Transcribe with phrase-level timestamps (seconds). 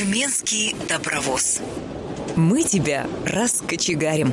[0.00, 1.60] Тюменский добровоз.
[2.34, 4.32] Мы тебя раскочегарим.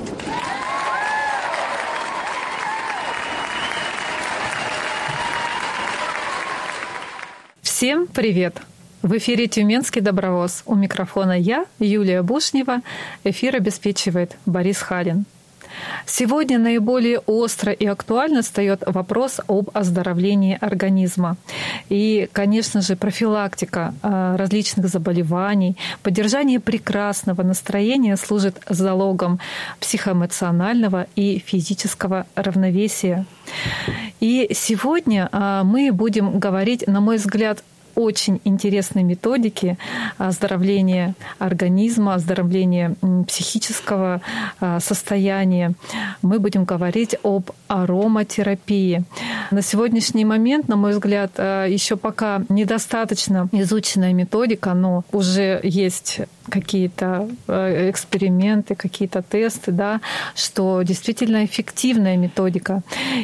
[7.62, 8.62] Всем привет!
[9.02, 10.64] В эфире «Тюменский добровоз».
[10.66, 12.80] У микрофона я, Юлия Бушнева.
[13.26, 15.26] Эфир обеспечивает Борис Халин.
[16.06, 21.38] Сегодня наиболее остро и актуально встает вопрос об оздоровлении организма.
[21.90, 29.40] И, конечно же, профилактика а, различных заболеваний, поддержание прекрасного настроения служит залогом
[29.80, 33.26] психоэмоционального и физического равновесия.
[34.20, 37.64] И сегодня а, мы будем говорить, на мой взгляд,
[37.98, 39.78] очень интересной методики
[40.20, 42.96] оздоровления организма, оздоровления
[43.28, 44.22] психического
[44.60, 45.74] а, состояния.
[46.22, 49.04] Мы будем говорить об ароматерапии.
[49.50, 56.22] На сегодняшний момент, на мой взгляд, а, еще пока недостаточно изученная методика, но уже есть
[56.50, 60.02] какие-то а, эксперименты, какие-то тесты, да,
[60.36, 62.82] что действительно эффективная методика.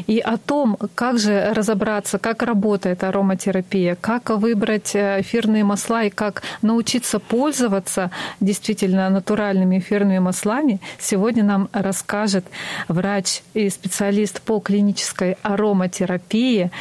[0.08, 6.04] И о том, как же разобраться, как работает ароматерапия, как выбрать выбрать э, эфирные масла
[6.04, 12.46] и как научиться пользоваться действительно натуральными эфирными маслами, сегодня нам расскажет
[12.88, 16.72] врач и специалист по клинической ароматерапии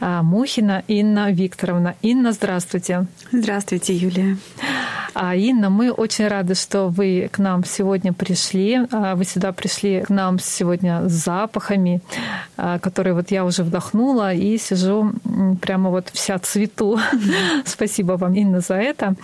[0.00, 1.94] э, Мухина Инна Викторовна.
[2.02, 3.06] Инна, здравствуйте.
[3.32, 4.36] Здравствуйте, Юлия.
[5.14, 8.80] А Инна, мы очень рады, что вы к нам сегодня пришли.
[8.90, 12.00] А, вы сюда пришли к нам сегодня с запахами,
[12.56, 15.12] а, которые вот я уже вдохнула и сижу
[15.60, 16.98] прямо вот вся цвету.
[17.64, 19.14] Спасибо вам, Инна, за это.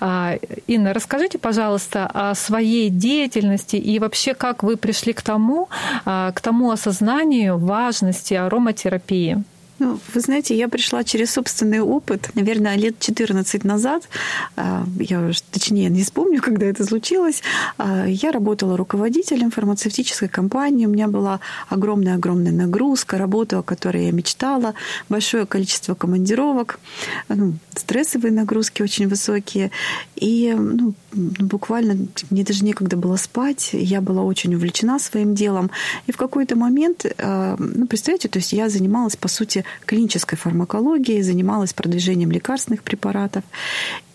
[0.00, 0.34] А,
[0.66, 5.68] Инна, расскажите, пожалуйста, о своей деятельности и вообще, как вы пришли к тому,
[6.04, 9.44] к тому осознанию важности ароматерапии.
[9.78, 14.08] Ну, вы знаете, я пришла через собственный опыт, наверное, лет 14 назад,
[14.56, 17.42] а, я уже точнее не вспомню, когда это случилось,
[17.76, 24.12] а, я работала руководителем фармацевтической компании, у меня была огромная-огромная нагрузка, работа, о которой я
[24.12, 24.74] мечтала,
[25.08, 26.80] большое количество командировок,
[27.28, 29.70] ну, стрессовые нагрузки очень высокие,
[30.16, 35.70] и ну, буквально мне даже некогда было спать, я была очень увлечена своим делом,
[36.08, 41.22] и в какой-то момент, а, ну, представляете, то есть я занималась, по сути, клинической фармакологией,
[41.22, 43.44] занималась продвижением лекарственных препаратов.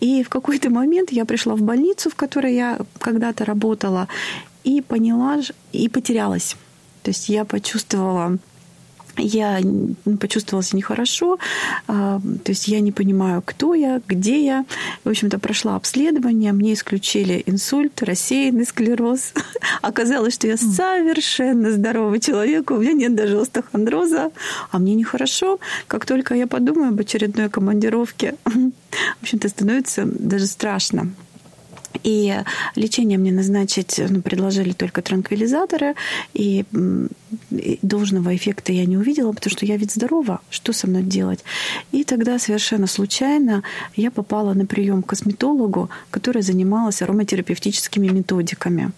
[0.00, 4.08] И в какой-то момент я пришла в больницу, в которой я когда-то работала,
[4.64, 5.40] и поняла,
[5.72, 6.56] и потерялась.
[7.02, 8.38] То есть я почувствовала
[9.16, 9.60] я
[10.20, 11.38] почувствовала себя нехорошо,
[11.86, 14.64] а, то есть я не понимаю, кто я, где я.
[15.04, 19.32] В общем-то, прошла обследование, мне исключили инсульт, рассеянный склероз.
[19.82, 24.30] Оказалось, что я совершенно здоровый человек, у меня нет даже остеохондроза,
[24.70, 25.58] а мне нехорошо.
[25.86, 31.10] Как только я подумаю об очередной командировке, в общем-то, становится даже страшно.
[32.02, 32.34] И
[32.74, 35.94] лечение мне назначить ну, предложили только транквилизаторы,
[36.32, 36.64] и,
[37.50, 41.44] и должного эффекта я не увидела, потому что я ведь здорова, что со мной делать?
[41.92, 43.62] И тогда совершенно случайно
[43.96, 48.92] я попала на прием к косметологу, которая занималась ароматерапевтическими методиками.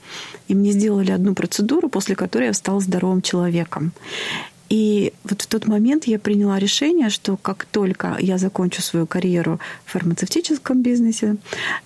[0.48, 3.92] И мне сделали одну процедуру, после которой я стала здоровым человеком.
[4.68, 9.60] И вот в тот момент я приняла решение, что как только я закончу свою карьеру
[9.84, 11.36] в фармацевтическом бизнесе,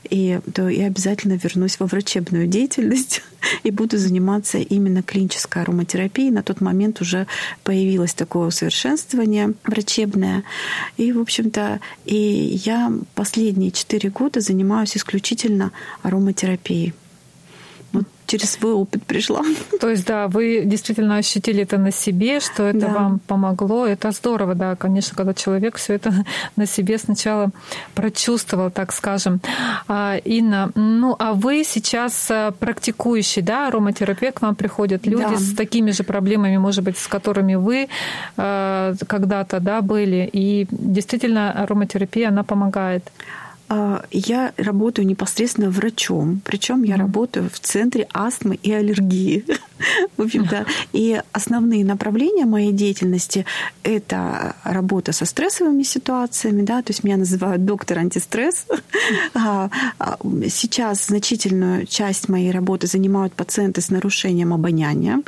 [0.09, 3.23] и, то я обязательно вернусь во врачебную деятельность
[3.63, 6.31] и буду заниматься именно клинической ароматерапией.
[6.31, 7.27] На тот момент уже
[7.65, 10.45] появилось такое усовершенствование врачебное.
[10.97, 16.95] И, в общем-то, и я последние четыре года занимаюсь исключительно ароматерапией
[18.31, 19.43] через свой опыт пришла.
[19.81, 22.89] То есть, да, вы действительно ощутили это на себе, что это да.
[22.89, 23.87] вам помогло.
[23.87, 26.13] Это здорово, да, конечно, когда человек все это
[26.57, 27.51] на себе сначала
[27.95, 29.41] прочувствовал, так скажем.
[29.89, 35.37] А, Инна, ну а вы сейчас э, практикующий, да, ароматерапевт, к вам приходят люди да.
[35.37, 37.89] с такими же проблемами, может быть, с которыми вы
[38.37, 40.31] э, когда-то, да, были.
[40.33, 43.11] И действительно ароматерапия, она помогает.
[43.73, 49.45] А, я работаю непосредственно врачом, причем я работаю в центре астмы и аллергии.
[50.17, 53.47] В общем-то, и основные направления моей деятельности—
[53.85, 58.67] это работа со стрессовыми ситуациями, да, то есть меня называют доктор антистресс.
[59.35, 60.19] А, а,
[60.49, 65.23] сейчас значительную часть моей работы занимают пациенты с нарушением обоняния,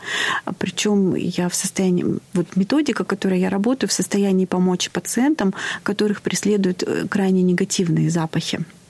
[0.59, 6.83] причем я в состоянии, вот методика, которой я работаю, в состоянии помочь пациентам, которых преследуют
[6.83, 8.32] э, крайне негативные запахи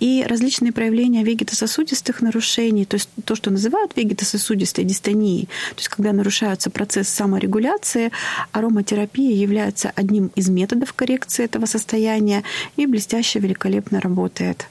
[0.03, 6.13] и различные проявления вегетососудистых нарушений, то есть то, что называют вегетососудистой дистонией, то есть когда
[6.13, 8.11] нарушается процесс саморегуляции,
[8.51, 12.43] ароматерапия является одним из методов коррекции этого состояния
[12.77, 14.67] и блестяще, великолепно работает.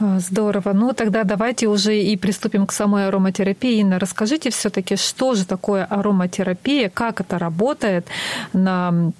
[0.00, 0.72] А, здорово.
[0.72, 3.80] Ну, тогда давайте уже и приступим к самой ароматерапии.
[3.80, 8.06] Инна, расскажите все-таки, что же такое ароматерапия, как это работает
[8.52, 9.12] на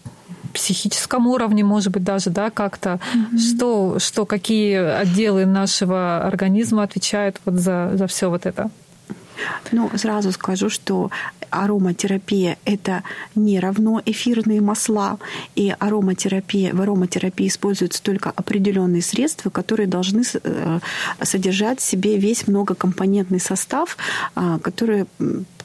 [0.52, 3.38] психическом уровне, может быть, даже, да, как-то, mm-hmm.
[3.38, 8.70] что, что, какие отделы нашего организма отвечают вот за, за все вот это?
[9.72, 11.10] Ну, сразу скажу, что
[11.50, 13.02] ароматерапия– это
[13.34, 15.18] не равно эфирные масла,
[15.54, 20.78] и ароматерапия, в ароматерапии используются только определенные средства, которые должны э,
[21.22, 23.96] содержать в себе весь многокомпонентный состав,
[24.34, 25.06] а, который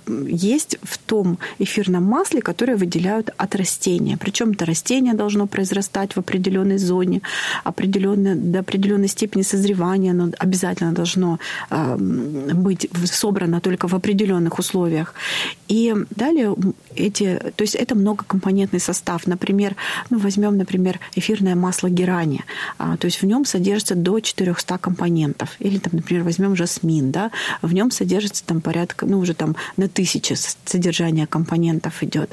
[0.07, 4.17] есть в том эфирном масле, которое выделяют от растения.
[4.17, 7.21] Причем это растение должно произрастать в определенной зоне,
[7.63, 15.13] определенной, до определенной степени созревания оно обязательно должно э, быть собрано только в определенных условиях.
[15.67, 16.55] И далее
[16.95, 19.27] эти, то есть это многокомпонентный состав.
[19.27, 19.75] Например,
[20.09, 22.43] ну, возьмем, например, эфирное масло герани.
[22.77, 25.55] А, то есть в нем содержится до 400 компонентов.
[25.59, 27.31] Или, там, например, возьмем жасмин, да,
[27.61, 32.31] в нем содержится там порядка, ну, уже там на тысячи содержания компонентов идет.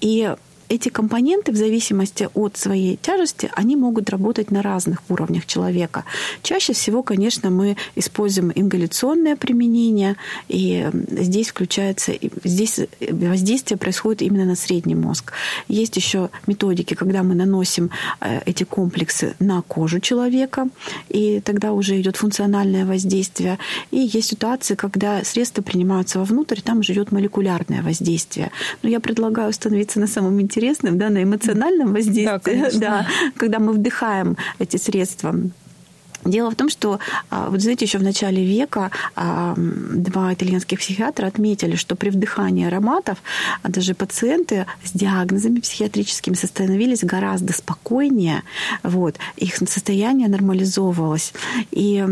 [0.00, 0.34] И
[0.68, 6.04] эти компоненты в зависимости от своей тяжести, они могут работать на разных уровнях человека.
[6.42, 10.16] Чаще всего, конечно, мы используем ингаляционное применение,
[10.48, 12.12] и здесь включается,
[12.44, 15.32] здесь воздействие происходит именно на средний мозг.
[15.68, 17.90] Есть еще методики, когда мы наносим
[18.20, 20.68] э, эти комплексы на кожу человека,
[21.08, 23.58] и тогда уже идет функциональное воздействие.
[23.90, 28.50] И есть ситуации, когда средства принимаются вовнутрь, там уже идет молекулярное воздействие.
[28.82, 33.06] Но я предлагаю остановиться на самом интересном интересным, да, на эмоциональном воздействии, да, да,
[33.36, 35.34] когда мы вдыхаем эти средства.
[36.24, 36.98] Дело в том, что,
[37.30, 42.66] а, вот знаете, еще в начале века а, два итальянских психиатра отметили, что при вдыхании
[42.66, 43.18] ароматов
[43.62, 48.42] а, даже пациенты с диагнозами психиатрическими становились гораздо спокойнее,
[48.82, 51.32] вот, их состояние нормализовывалось.
[51.70, 52.04] И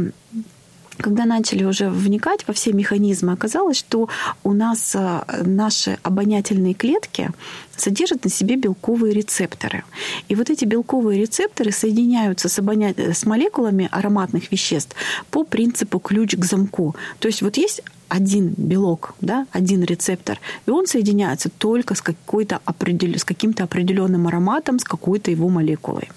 [0.98, 4.08] когда начали уже вникать во все механизмы, оказалось, что
[4.42, 4.96] у нас
[5.44, 7.30] наши обонятельные клетки
[7.76, 9.84] содержат на себе белковые рецепторы.
[10.28, 12.94] И вот эти белковые рецепторы соединяются с, обоня...
[12.96, 14.94] с молекулами ароматных веществ
[15.30, 16.94] по принципу ключ к замку.
[17.18, 22.60] То есть вот есть один белок, да, один рецептор, и он соединяется только с, какой-то
[22.64, 23.18] определ...
[23.18, 26.10] с каким-то определенным ароматом, с какой-то его молекулой.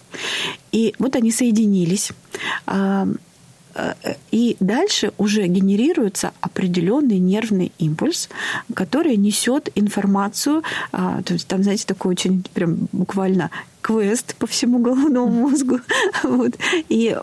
[0.71, 2.11] И вот они соединились.
[4.31, 8.29] И дальше уже генерируется определенный нервный импульс,
[8.73, 10.63] который несет информацию.
[10.91, 13.51] А, то есть там, знаете, такой очень прям буквально
[13.81, 15.79] квест по всему головному мозгу.
[16.23, 16.53] Вот.
[16.89, 17.15] И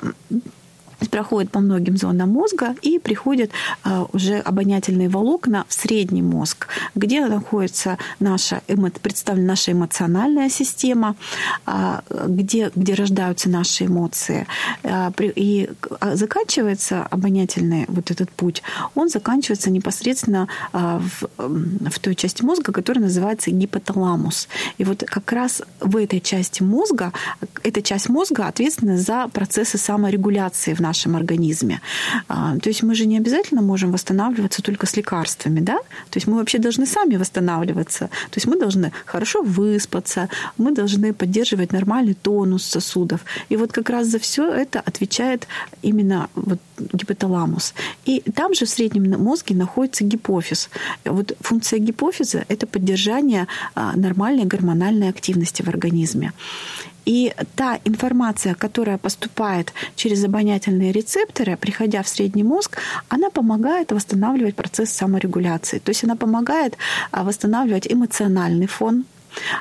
[1.11, 3.51] проходит по многим зонам мозга и приходят
[3.83, 8.63] а, уже обонятельные волокна в средний мозг, где находится наша,
[9.03, 11.17] представлена наша эмоциональная система,
[11.67, 14.47] а, где, где рождаются наши эмоции.
[14.83, 15.71] А, и
[16.13, 18.63] заканчивается обонятельный вот этот путь,
[18.95, 24.49] он заканчивается непосредственно в, в той части мозга, которая называется гипоталамус.
[24.79, 27.13] И вот как раз в этой части мозга,
[27.63, 31.81] эта часть мозга ответственна за процессы саморегуляции в нашем организме.
[32.29, 35.77] А, то есть мы же не обязательно можем восстанавливаться только с лекарствами, да?
[36.11, 38.09] То есть мы вообще должны сами восстанавливаться.
[38.31, 40.29] То есть мы должны хорошо выспаться,
[40.59, 43.21] мы должны поддерживать нормальный тонус сосудов.
[43.51, 45.49] И вот как раз за все это отвечает
[45.83, 47.75] именно вот гипоталамус.
[48.09, 50.71] И там же в среднем мозге находится гипофиз.
[51.05, 56.33] Вот функция гипофиза– это поддержание а, нормальной гормональной активности в организме.
[57.05, 64.57] И та информация, которая поступает через обонятельные рецепторы, приходя в средний мозг, она помогает восстанавливать
[64.57, 65.79] процесс саморегуляции.
[65.79, 66.77] То есть она помогает
[67.11, 69.05] а, восстанавливать эмоциональный фон,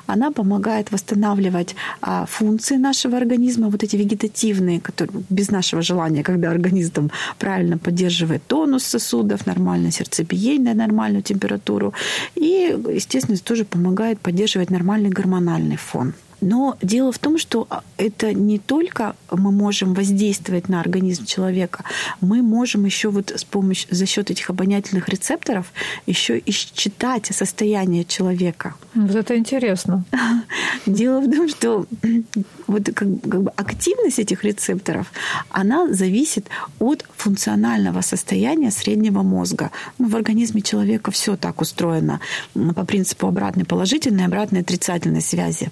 [0.05, 6.51] она помогает восстанавливать а, функции нашего организма, вот эти вегетативные, которые без нашего желания, когда
[6.51, 7.09] организм
[7.39, 11.93] правильно поддерживает тонус сосудов, нормальное сердцебиение, нормальную температуру.
[12.35, 16.13] И, естественно, тоже помогает поддерживать нормальный гормональный фон.
[16.43, 21.85] Но дело в том, что а, это не только мы можем воздействовать на организм человека,
[22.19, 25.71] мы можем еще вот с помощью за счет этих обонятельных рецепторов
[26.05, 28.75] еще и считать состояние человека.
[28.93, 30.03] Вот это интересно.
[30.85, 31.85] Дело в том, что
[32.73, 35.11] вот как, как бы активность этих рецепторов,
[35.49, 36.47] она зависит
[36.79, 39.71] от функционального состояния среднего мозга.
[39.99, 42.19] Ну, в организме человека все так устроено
[42.53, 45.69] по принципу обратной положительной обратной отрицательной связи.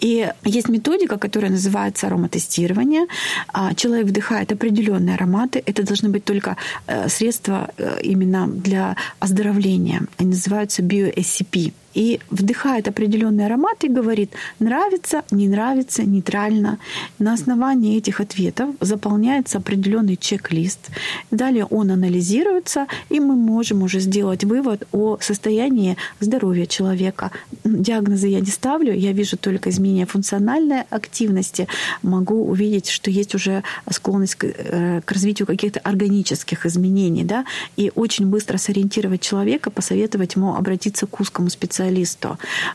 [0.00, 3.06] И есть методика, которая называется ароматестирование.
[3.52, 5.62] А, человек вдыхает определенные ароматы.
[5.66, 6.56] Это должны быть только
[6.86, 10.02] э, средства э, именно для оздоровления.
[10.18, 11.72] Они называются bio-SCP.
[11.94, 16.78] И вдыхает определенный аромат и говорит, нравится, не нравится, нейтрально.
[17.18, 20.90] На основании этих ответов заполняется определенный чек-лист.
[21.30, 27.30] Далее он анализируется, и мы можем уже сделать вывод о состоянии здоровья человека.
[27.64, 31.68] Диагнозы я не ставлю, я вижу только изменения функциональной активности.
[32.02, 37.24] Могу увидеть, что есть уже склонность к, э, к развитию каких-то органических изменений.
[37.24, 37.44] Да?
[37.76, 41.81] И очень быстро сориентировать человека, посоветовать ему обратиться к узкому специалисту.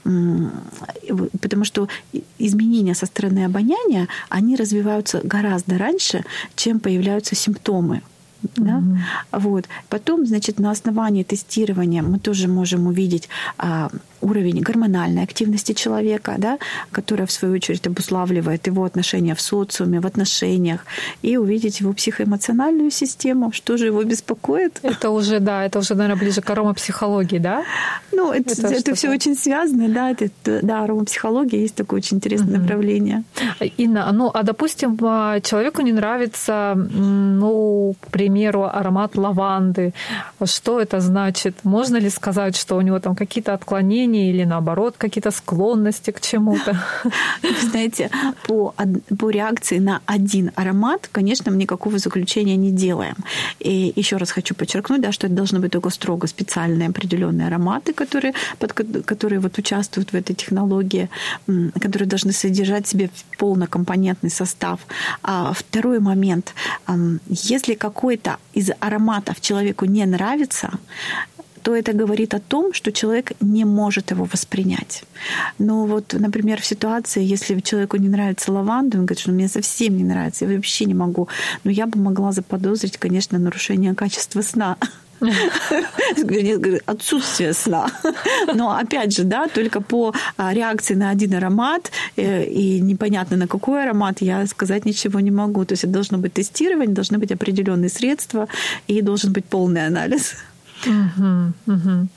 [0.04, 1.88] Потому что
[2.40, 6.24] изменения со стороны обоняния, они развиваются гораздо раньше,
[6.56, 8.02] чем появляются симптомы.
[8.56, 8.80] Да?
[8.80, 9.40] Mm-hmm.
[9.40, 9.66] Вот.
[9.90, 13.90] Потом, значит, на основании тестирования мы тоже можем увидеть а,
[14.22, 16.58] уровень гормональной активности человека, да,
[16.92, 20.86] которая в свою очередь обуславливает его отношения в социуме, в отношениях,
[21.22, 24.80] и увидеть его психоэмоциональную систему, что же его беспокоит.
[24.84, 27.64] Это уже, да, это уже, наверное, ближе к аромапсихологии, да?
[28.12, 30.30] Ну, это, это, это все очень связано, да, это,
[30.62, 32.62] да, аромапсихология есть такое очень интересное угу.
[32.62, 33.24] направление.
[33.78, 39.94] Инна, ну, а допустим, а, человеку не нравится, ну, к примеру, аромат лаванды.
[40.44, 41.56] Что это значит?
[41.64, 46.78] Можно ли сказать, что у него там какие-то отклонения или наоборот какие-то склонности к чему-то?
[47.62, 48.10] Знаете,
[48.48, 48.74] по,
[49.18, 53.16] по реакции на один аромат, конечно, мы никакого заключения не делаем.
[53.60, 57.94] И еще раз хочу подчеркнуть, да, что это должны быть только строго специальные определенные ароматы,
[57.94, 58.74] которые, под,
[59.06, 61.10] которые вот участвуют в этой технологии,
[61.82, 64.80] которые должны содержать в себе полнокомпонентный состав.
[65.24, 66.54] А второй момент.
[67.30, 67.78] Если
[68.18, 70.70] какой-то из ароматов человеку не нравится,
[71.64, 75.04] то это говорит о том, что человек не может его воспринять.
[75.60, 79.98] Но вот, например, в ситуации, если человеку не нравится лаванда, он говорит, что мне совсем
[79.98, 81.28] не нравится, я вообще не могу.
[81.66, 84.78] Но я бы могла заподозрить, конечно, нарушение качества сна.
[86.86, 87.88] Отсутствие сна.
[88.54, 93.48] Но опять же, да, только по а, реакции на один аромат э, и непонятно на
[93.48, 95.66] какой аромат я сказать ничего не могу.
[95.66, 98.48] То есть это должно быть тестирование, должны быть определенные средства
[98.88, 100.36] и должен быть полный анализ.
[100.86, 102.08] Угу, угу.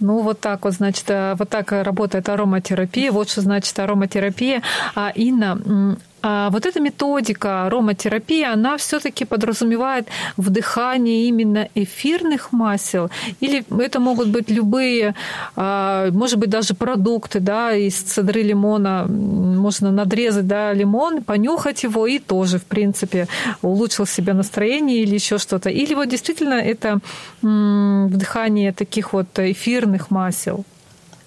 [0.00, 3.12] Ну, вот так вот, значит, э, вот так работает ароматерапия.
[3.12, 4.62] Вот что значит ароматерапия.
[4.94, 13.10] А, Инна, а вот эта методика ароматерапии, она все-таки подразумевает вдыхание именно эфирных масел,
[13.40, 15.14] или это могут быть любые,
[15.56, 22.06] а, может быть, даже продукты, да, из цедры лимона можно надрезать, да, лимон, понюхать его
[22.06, 23.28] и тоже, в принципе,
[23.62, 25.70] улучшил себе настроение или еще что-то.
[25.70, 26.98] Или вот действительно это
[27.42, 30.64] вдыхание таких вот эфирных масел.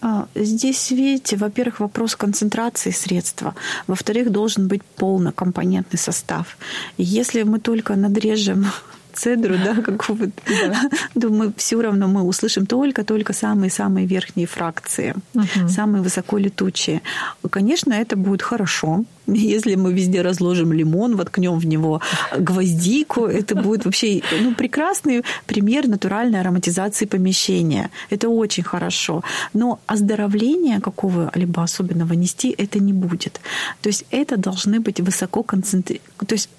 [0.02, 3.54] А, здесь, видите, во-первых, вопрос концентрации средства,
[3.88, 6.58] во-вторых, должен быть полнокомпонентный состав.
[6.98, 8.66] Если мы только надрежем
[9.14, 10.90] цедру, да, какого-то, да.
[11.16, 15.70] думаю, все равно мы услышим только-только самые-самые верхние фракции, угу.
[15.70, 17.02] самые высоко летучие.
[17.50, 22.02] Конечно, это будет хорошо, если мы везде разложим лимон, воткнем в него
[22.38, 27.90] гвоздику, это будет вообще ну, прекрасный пример натуральной ароматизации помещения.
[28.10, 29.24] Это очень хорошо.
[29.54, 33.40] Но оздоровления какого-либо особенного нести это не будет.
[33.82, 36.02] То есть это должны быть высоко концентрированные.
[36.28, 36.50] То есть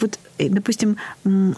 [0.00, 0.96] вот э, допустим,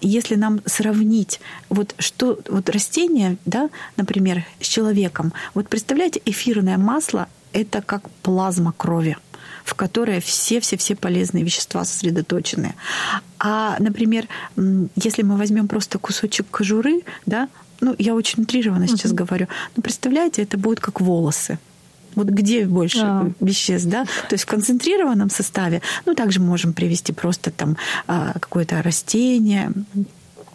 [0.00, 7.29] если нам сравнить вот что вот растение, да, например, с человеком, вот представляете, эфирное масло
[7.53, 9.17] это как плазма крови
[9.64, 12.75] в которой все-все-все полезные вещества сосредоточены.
[13.38, 14.29] А, например,
[14.95, 17.49] если мы возьмем просто кусочек кожуры, да,
[17.81, 19.25] ну, я очень утрированно сейчас uh-huh.
[19.25, 21.59] говорю, но представляете, это будет как волосы.
[22.14, 23.30] Вот где больше а.
[23.40, 24.04] веществ, да?
[24.04, 29.73] То есть в концентрированном составе, ну, также можем привести просто там а, какое-то растение,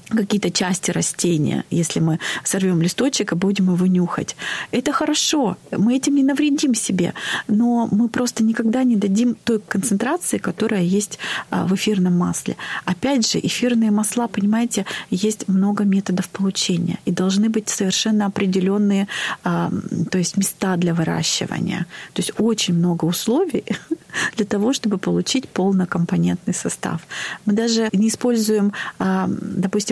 [0.09, 4.35] какие-то части растения, если мы сорвем листочек и будем его нюхать.
[4.71, 7.13] Это хорошо, мы этим не навредим себе,
[7.47, 12.55] но мы просто никогда не дадим той концентрации, которая есть а, в эфирном масле.
[12.85, 19.07] Опять же, эфирные масла, понимаете, есть много методов получения, и должны быть совершенно определенные,
[19.43, 19.71] а,
[20.11, 21.85] то есть места для выращивания.
[22.13, 23.65] То есть очень много условий
[24.35, 27.01] для того, чтобы получить полнокомпонентный состав.
[27.45, 29.29] Мы даже не используем, а,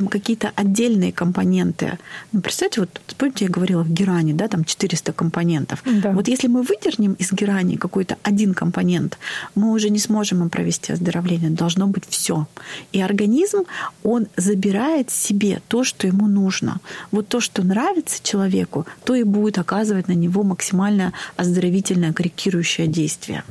[0.08, 1.98] какие-то отдельные компоненты.
[2.32, 5.84] Ну, представьте, вот помните, я говорила в геране, да, там 400 компонентов.
[5.86, 6.12] Да.
[6.12, 9.18] Вот если мы выдернем из герани какой-то один компонент,
[9.56, 11.50] мы уже не сможем им провести оздоровление.
[11.50, 12.48] Должно быть все.
[12.92, 13.64] И организм,
[14.04, 16.80] он забирает себе то, что ему нужно.
[17.12, 23.44] Вот то, что нравится человеку, то и будет оказывать на него максимально оздоровительное, корректирующее действие.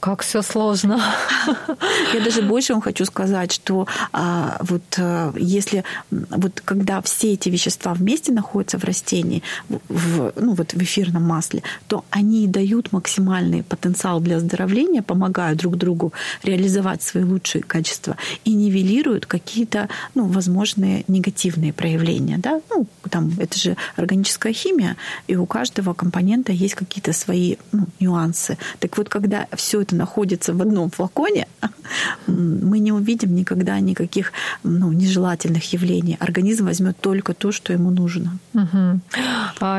[0.00, 0.98] Как все сложно.
[2.14, 7.50] Я даже больше вам хочу сказать, что а, вот а, если вот когда все эти
[7.50, 13.62] вещества вместе находятся в растении, в, ну вот в эфирном масле, то они дают максимальный
[13.62, 18.16] потенциал для оздоровления, помогают друг другу реализовать свои лучшие качества
[18.46, 22.38] и нивелируют какие-то ну, возможные негативные проявления.
[22.38, 22.62] Да?
[22.70, 28.56] Ну, там, это же органическая химия, и у каждого компонента есть какие-то свои ну, нюансы.
[28.78, 31.46] Так вот, когда все это находится в одном флаконе,
[32.26, 34.32] мы не увидим никогда никаких
[34.62, 36.16] ну, нежелательных явлений.
[36.20, 38.38] Организм возьмет только то, что ему нужно.
[38.54, 39.00] Угу.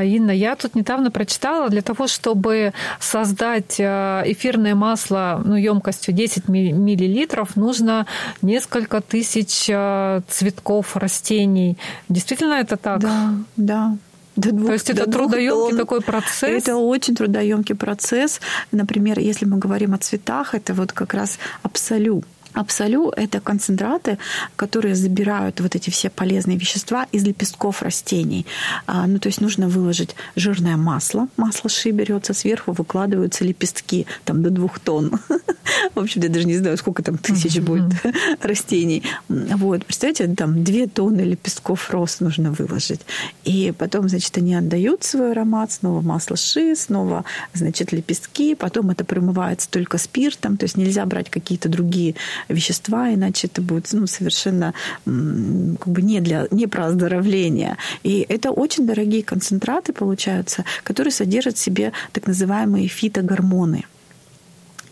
[0.03, 6.47] Инна, я тут недавно прочитала, для того, чтобы создать э, эфирное масло ну, емкостью 10
[6.47, 8.05] миллилитров, нужно
[8.41, 11.77] несколько тысяч э, цветков растений.
[12.09, 12.99] Действительно это так?
[12.99, 13.97] Да, да.
[14.41, 16.63] До двух, То есть это трудоемкий такой процесс?
[16.63, 18.41] Это очень трудоемкий процесс.
[18.71, 24.17] Например, если мы говорим о цветах, это вот как раз абсолют Абсолю– это концентраты,
[24.55, 28.45] которые забирают вот эти все полезные вещества из лепестков растений.
[28.87, 31.27] А, ну, то есть нужно выложить жирное масло.
[31.37, 35.19] Масло ши берется, сверху выкладываются лепестки там, до двух тонн.
[35.95, 37.93] В общем, я даже не знаю, сколько там тысяч будет
[38.41, 39.03] растений.
[39.29, 43.01] Вот, представляете, там две тонны лепестков роз нужно выложить.
[43.43, 49.05] И потом, значит, они отдают свой аромат, снова масло ши, снова, значит, лепестки, потом это
[49.05, 52.15] промывается только спиртом, то есть нельзя брать какие-то другие
[52.49, 54.73] вещества, иначе это будет ну, совершенно
[55.05, 57.77] как бы не, для, не про оздоровление.
[58.03, 63.85] И это очень дорогие концентраты получаются, которые содержат в себе так называемые фитогормоны.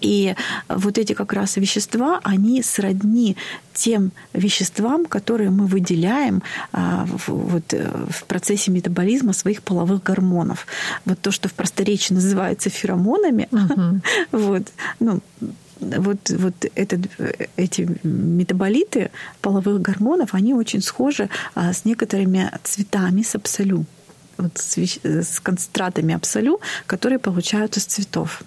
[0.02, 0.36] И
[0.68, 3.36] вот эти как раз вещества, они сродни
[3.74, 6.42] тем веществам, которые мы выделяем
[6.72, 10.68] а, в, вот, э, в процессе метаболизма своих половых гормонов.
[11.06, 14.00] Вот то, что в просторечии называется феромонами, uh-huh.
[14.32, 14.64] вот,
[15.00, 15.20] ну,
[15.80, 17.02] вот, вот этот,
[17.56, 23.86] эти метаболиты половых гормонов, они очень схожи а, с некоторыми цветами, с абсолю,
[24.38, 28.44] вот с, с концентратами абсолю, которые получаются из цветов.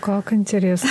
[0.00, 0.90] Как интересно.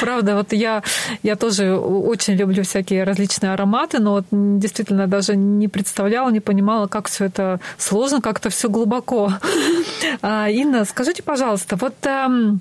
[0.00, 0.82] Правда, вот я,
[1.22, 6.86] я тоже очень люблю всякие различные ароматы, но вот действительно даже не представляла, не понимала,
[6.86, 9.32] как все это сложно, как-то все глубоко.
[10.22, 12.60] А, Инна, скажите, пожалуйста, вот эм,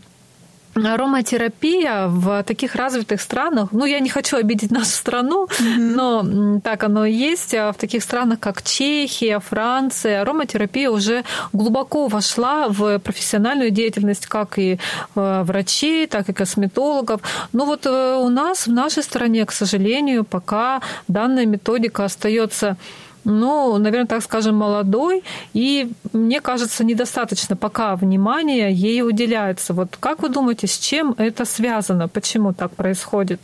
[0.75, 5.77] ароматерапия в таких развитых странах, ну, я не хочу обидеть нашу страну, mm-hmm.
[5.77, 12.07] но так оно и есть, а в таких странах, как Чехия, Франция, ароматерапия уже глубоко
[12.07, 14.79] вошла в профессиональную деятельность как и
[15.15, 17.21] э, врачей, так и косметологов.
[17.53, 22.77] Но вот э, у нас, в нашей стране, к сожалению, пока данная методика остается
[23.23, 29.73] ну, наверное, так скажем, молодой, и мне кажется, недостаточно пока внимания ей уделяется.
[29.73, 32.07] Вот как вы думаете, с чем это связано?
[32.07, 33.41] Почему так происходит?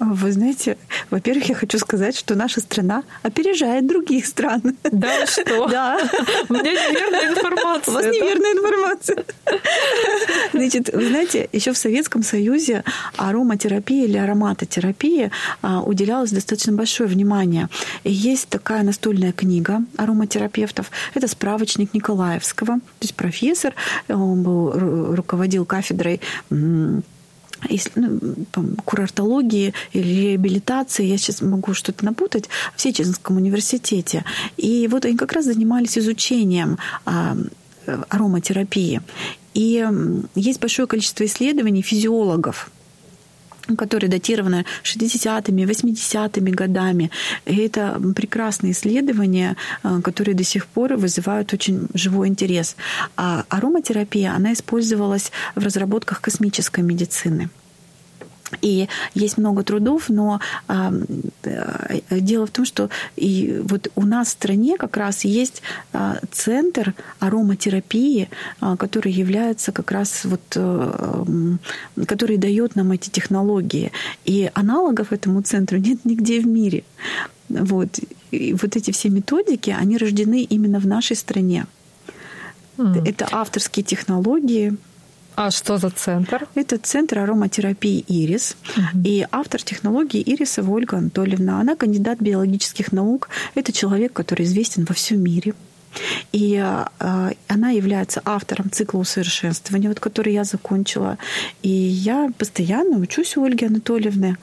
[0.00, 0.76] Вы знаете,
[1.10, 4.76] во-первых, я хочу сказать, что наша страна опережает других стран.
[4.82, 5.68] Да, что?
[5.68, 5.98] Да.
[6.48, 7.92] У меня неверная информация.
[7.92, 9.24] У вас неверная информация.
[10.64, 12.84] Значит, вы знаете, еще в Советском Союзе
[13.18, 17.68] ароматерапия или ароматотерапия а, уделялось достаточно большое внимание.
[18.02, 20.90] И есть такая настольная книга ароматерапевтов.
[21.12, 23.74] Это справочник Николаевского, то есть профессор,
[24.08, 24.72] он был,
[25.14, 26.22] руководил кафедрой
[27.70, 28.20] если, ну,
[28.84, 34.24] курортологии или реабилитации, я сейчас могу что-то напутать, в Сеченском университете.
[34.56, 37.36] И вот они как раз занимались изучением а,
[38.08, 39.00] ароматерапии.
[39.54, 39.86] И
[40.34, 42.70] есть большое количество исследований физиологов,
[43.78, 47.10] которые датированы 60-ми, 80-ми годами.
[47.46, 52.76] И это прекрасные исследования, а, которые до сих пор вызывают очень живой интерес.
[53.16, 57.48] А ароматерапия, она использовалась в разработках космической медицины.
[58.60, 60.90] И есть много трудов, но э,
[62.10, 66.94] дело в том, что и вот у нас в стране как раз есть э, центр
[67.18, 68.28] ароматерапии,
[68.60, 71.56] э, который является как раз вот, э,
[72.06, 73.92] который дает нам эти технологии.
[74.24, 76.84] И аналогов этому центру нет нигде в мире.
[77.48, 77.98] Вот.
[78.30, 81.66] И вот эти все методики, они рождены именно в нашей стране.
[82.76, 83.08] Mm.
[83.08, 84.76] Это авторские технологии,
[85.36, 86.46] а что за центр?
[86.54, 88.56] Это центр ароматерапии «Ирис».
[88.76, 89.02] Угу.
[89.04, 91.60] И автор технологии «Ириса» Ольга Анатольевна.
[91.60, 93.28] Она кандидат биологических наук.
[93.54, 95.54] Это человек, который известен во всем мире.
[96.32, 101.18] И э, она является автором цикла усовершенствования, вот, который я закончила.
[101.62, 104.36] И я постоянно учусь у Ольги Анатольевны.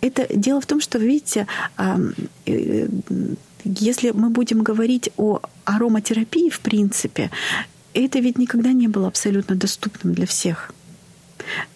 [0.00, 1.46] Это дело в том, что, видите,
[1.78, 2.88] э,
[3.64, 7.30] если мы будем говорить о ароматерапии, в принципе,
[7.94, 10.72] это ведь никогда не было абсолютно доступным для всех.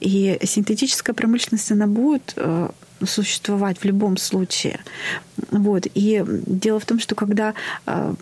[0.00, 2.68] И синтетическая промышленность, она будет э,
[3.04, 4.80] существовать в любом случае.
[5.50, 5.86] Вот.
[5.94, 7.54] И дело в том, что когда
[7.86, 8.14] э,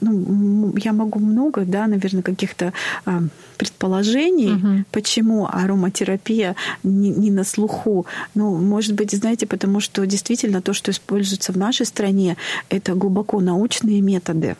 [0.00, 2.72] ну, я могу много, да, наверное, каких-то
[3.06, 3.20] э,
[3.56, 4.84] предположений, угу.
[4.90, 8.06] почему ароматерапия не, не на слуху.
[8.34, 12.36] Ну, может быть, знаете, потому что действительно то, что используется в нашей стране,
[12.68, 14.56] это глубоко научные методы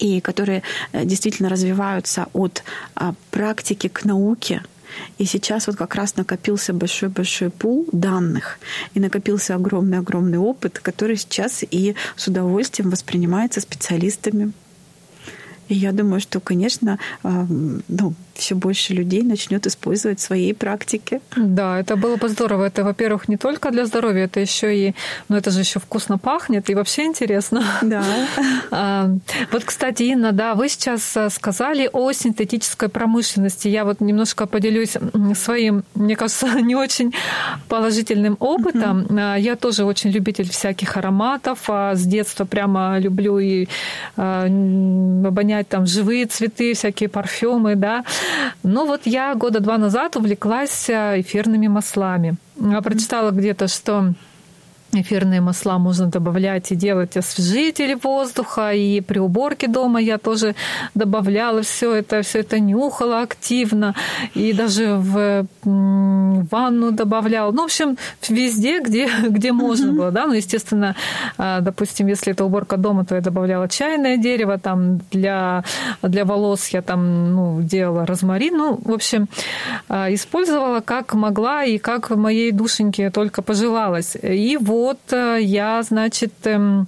[0.00, 4.62] и которые э, действительно развиваются от а, практики к науке.
[5.18, 8.58] И сейчас вот как раз накопился большой-большой пул данных,
[8.94, 14.52] и накопился огромный-огромный опыт, который сейчас и с удовольствием воспринимается специалистами.
[15.68, 21.20] И я думаю, что, конечно, а, ну, все больше людей начнет использовать в своей практике.
[21.36, 22.64] Да, это было бы здорово.
[22.64, 24.94] Это, во-первых, не только для здоровья, это еще и,
[25.28, 27.62] ну, это же еще вкусно пахнет и вообще интересно.
[27.82, 28.04] Да.
[28.72, 29.10] А,
[29.52, 33.68] вот, кстати, Инна, да, вы сейчас э, сказали о синтетической промышленности.
[33.68, 34.96] Я вот немножко поделюсь
[35.34, 37.12] своим, мне кажется, не очень
[37.68, 39.02] положительным опытом.
[39.02, 39.40] Mm-hmm.
[39.40, 41.58] Я тоже очень любитель всяких ароматов.
[41.68, 43.66] А с детства прямо люблю и
[44.16, 48.04] обонять там живые цветы, всякие парфюмы, да.
[48.62, 52.36] Ну вот я года два назад увлеклась э, эфирными маслами.
[52.60, 54.12] Я прочитала где-то, что
[54.92, 58.72] эфирные масла можно добавлять и делать освежители воздуха.
[58.72, 60.54] И при уборке дома я тоже
[60.94, 63.94] добавляла все это, все это нюхала активно.
[64.34, 67.52] И даже в ванну добавляла.
[67.52, 67.96] Ну, в общем,
[68.28, 70.10] везде, где, где можно было.
[70.10, 70.26] Да?
[70.26, 70.96] Ну, естественно,
[71.38, 74.58] а, допустим, если это уборка дома, то я добавляла чайное дерево.
[74.58, 75.64] Там для,
[76.02, 78.56] для волос я там ну, делала розмарин.
[78.56, 79.28] Ну, в общем,
[79.88, 84.16] а, использовала как могла и как моей душеньке только пожелалось.
[84.22, 86.86] И вот вот э, я, значит, эм,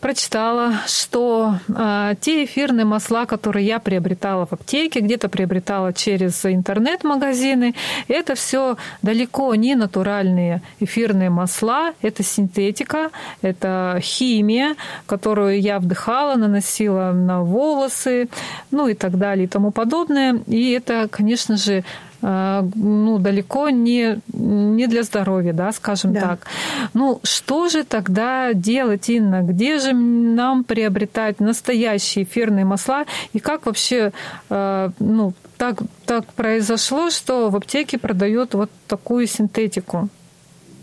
[0.00, 7.74] прочитала, что э, те эфирные масла, которые я приобретала в аптеке, где-то приобретала через интернет-магазины,
[8.08, 14.74] это все далеко не натуральные эфирные масла, это синтетика, это химия,
[15.06, 18.28] которую я вдыхала, наносила на волосы,
[18.70, 20.40] ну и так далее и тому подобное.
[20.46, 21.84] И это, конечно же,
[22.22, 26.20] ну, далеко не, не для здоровья, да, скажем да.
[26.20, 26.46] так.
[26.94, 29.42] Ну, что же тогда делать, Инна?
[29.42, 33.04] Где же нам приобретать настоящие эфирные масла?
[33.32, 34.12] И как вообще,
[34.50, 40.08] э, ну, так, так произошло, что в аптеке продают вот такую синтетику?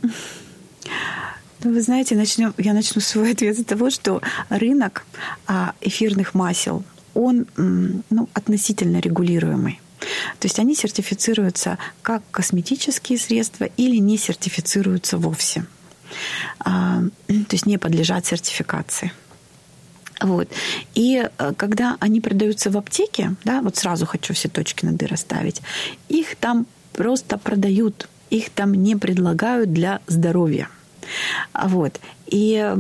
[0.02, 5.06] Ну, вы знаете, начнем, я начну свой ответ с того, что рынок
[5.48, 9.80] а, эфирных масел, он ну, относительно регулируемый.
[10.40, 15.66] То есть они сертифицируются как косметические средства или не сертифицируются вовсе.
[16.60, 19.12] А, то есть не подлежат сертификации.
[20.22, 20.50] Вот.
[20.96, 25.06] И э, когда они продаются в аптеке, да, вот сразу хочу все точки над «и»
[25.06, 25.62] расставить,
[26.10, 30.68] их там просто продают, их там не предлагают для здоровья.
[31.54, 32.00] Вот.
[32.28, 32.76] И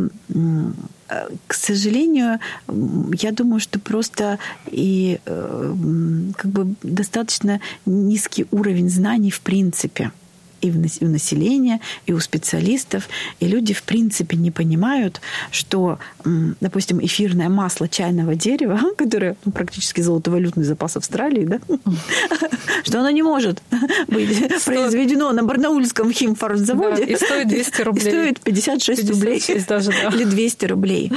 [1.47, 5.75] к сожалению, я думаю, что просто и э,
[6.37, 10.11] как бы достаточно низкий уровень знаний в принципе
[10.61, 13.09] и у населения, и у специалистов.
[13.39, 15.99] И люди, в принципе, не понимают, что,
[16.59, 21.59] допустим, эфирное масло чайного дерева, которое ну, практически золотовалютный запас Австралии, да,
[22.83, 23.61] что оно не может
[24.07, 27.03] быть произведено на барнаульском химфармзаводе.
[27.03, 28.07] и стоит 200 рублей.
[28.07, 29.43] И стоит 56, рублей.
[30.13, 31.11] Или 200 рублей.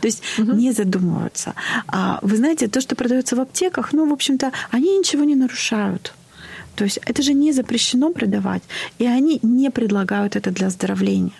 [0.00, 1.54] То есть не задумываются.
[1.86, 6.12] А вы знаете, то, что продается в аптеках, ну, в общем-то, они ничего не нарушают.
[6.74, 8.62] То есть это же не запрещено продавать,
[8.98, 11.32] и они не предлагают это для оздоровления.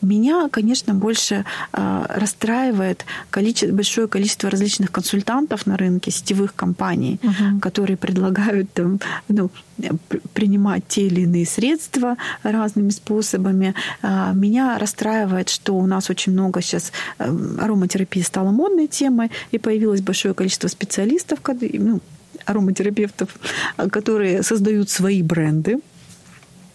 [0.00, 7.60] Меня, конечно, больше э, расстраивает количество, большое количество различных консультантов на рынке, сетевых компаний, угу.
[7.60, 9.50] которые предлагают там, ну,
[10.32, 13.74] принимать те или иные средства разными способами.
[14.02, 17.24] Э, меня расстраивает, что у нас очень много сейчас э,
[17.60, 21.38] ароматерапии стала модной темой, и появилось большое количество специалистов,
[21.72, 22.00] ну,
[22.46, 23.36] ароматерапевтов,
[23.90, 25.78] которые создают свои бренды,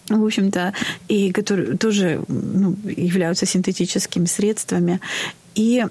[0.10, 0.74] в общем-то,
[1.08, 5.00] и которые тоже ну, являются синтетическими средствами.
[5.56, 5.86] И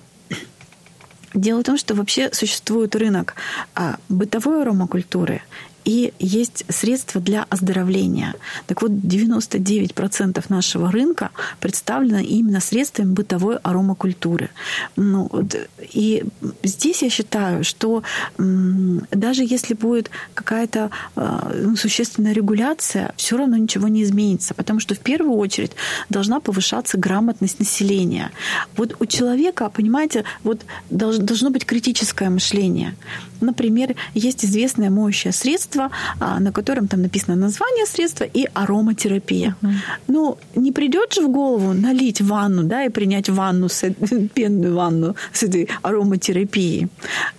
[1.34, 3.34] Дело в том, что вообще существует рынок
[3.74, 5.42] а, бытовой аромакультуры
[5.86, 8.34] и есть средства для оздоровления.
[8.66, 14.50] Так вот, 99% нашего рынка представлено именно средствами бытовой аромакультуры.
[14.96, 16.24] Ну, вот, и
[16.64, 18.02] здесь я считаю, что
[18.36, 24.96] даже если будет какая-то э, ну, существенная регуляция, все равно ничего не изменится, потому что
[24.96, 25.72] в первую очередь
[26.08, 28.32] должна повышаться грамотность населения.
[28.76, 32.96] Вот у человека, понимаете, вот должно быть критическое мышление.
[33.40, 39.56] Например, есть известное моющее средство, а, на котором там написано название средства и ароматерапия.
[39.62, 39.72] Угу.
[40.08, 43.82] Ну, не придет же в голову налить ванну, да, и принять ванну, с,
[44.34, 46.88] пенную ванну с этой ароматерапией.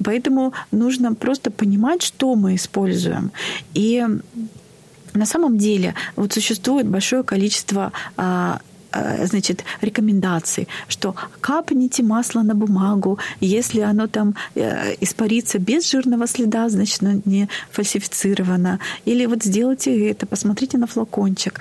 [0.04, 3.32] Поэтому нужно просто понимать, что мы используем.
[3.74, 4.06] И
[5.14, 8.60] на самом деле вот существует большое количество а,
[9.26, 16.70] значит, рекомендаций, что капните масло на бумагу, если оно там э, испарится без жирного следа,
[16.70, 18.80] значит, оно не фальсифицировано.
[19.06, 21.60] Или вот сделайте это, посмотрите на флакончик.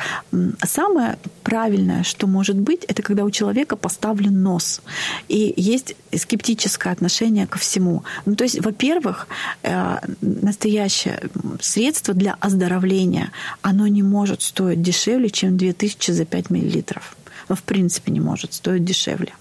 [0.65, 4.81] Самое правильное, что может быть, это когда у человека поставлен нос.
[5.29, 8.03] И есть скептическое отношение ко всему.
[8.27, 9.29] Ну, то есть, во-первых,
[9.63, 11.21] э, настоящее
[11.61, 13.31] средство для оздоровления,
[13.63, 17.17] оно не может стоить дешевле, чем 2000 за 5 миллилитров
[17.49, 19.33] в принципе не может стоить дешевле.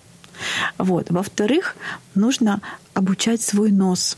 [0.78, 1.10] Вот.
[1.10, 1.76] Во-вторых,
[2.14, 2.62] нужно
[2.94, 4.18] обучать свой нос.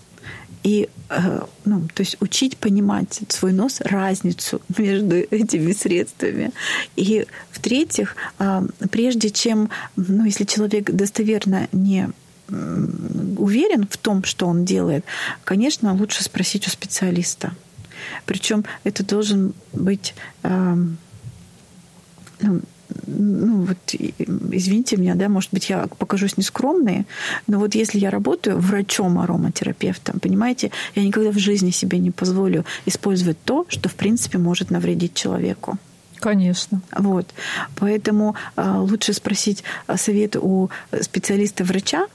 [0.63, 6.51] И, э, ну, то есть учить понимать свой нос, разницу между этими средствами.
[6.95, 12.09] И в-третьих, э, прежде чем, ну, если человек достоверно не
[12.49, 15.03] уверен в том, что он делает,
[15.43, 17.53] конечно, лучше спросить у специалиста.
[18.25, 20.75] Причем это должен быть э,
[22.39, 22.61] ну,
[23.05, 27.05] ну вот извините меня, да, может быть, я покажусь нескромной,
[27.47, 33.37] но вот если я работаю врачом-ароматерапевтом, понимаете, я никогда в жизни себе не позволю использовать
[33.43, 35.77] то, что в принципе может навредить человеку.
[36.19, 36.81] Конечно.
[36.91, 37.27] Вот.
[37.75, 39.63] Поэтому э, лучше спросить
[39.95, 42.07] совет у специалиста-врача,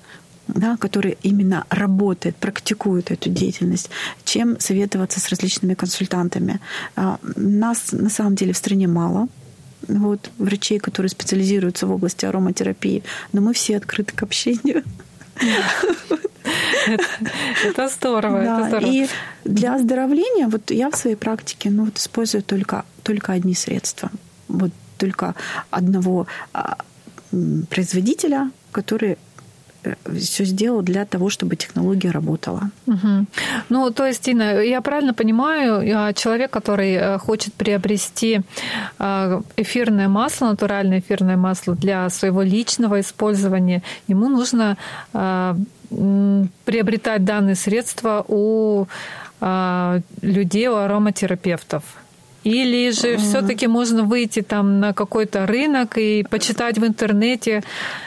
[0.48, 3.90] да, который именно работает, практикует эту деятельность,
[4.24, 6.60] чем советоваться с различными консультантами.
[6.96, 9.28] Э, нас на самом деле в стране мало,
[9.88, 14.82] вот, врачей, которые специализируются в области ароматерапии, но мы все открыты к общению.
[17.64, 18.90] Это, здорово, это здорово.
[18.90, 19.08] И
[19.44, 24.10] для оздоровления, вот я в своей практике ну, вот использую только, только одни средства.
[24.48, 25.34] Вот только
[25.70, 26.78] одного а,
[27.70, 29.18] производителя, который
[30.18, 32.70] все сделал для того, чтобы технология работала.
[32.86, 33.26] Угу.
[33.68, 38.40] Ну, то есть, Инна, я правильно понимаю, а, человек, который э, хочет приобрести
[38.98, 44.76] а, эфирное масло, натуральное эфирное масло для своего личного использования, ему нужно
[45.12, 45.56] а,
[46.64, 48.86] приобретать данные средства у
[50.22, 51.82] людей, у ароматерапевтов.
[52.44, 57.62] Или же все-таки можно выйти там на какой-то рынок и почитать в интернете?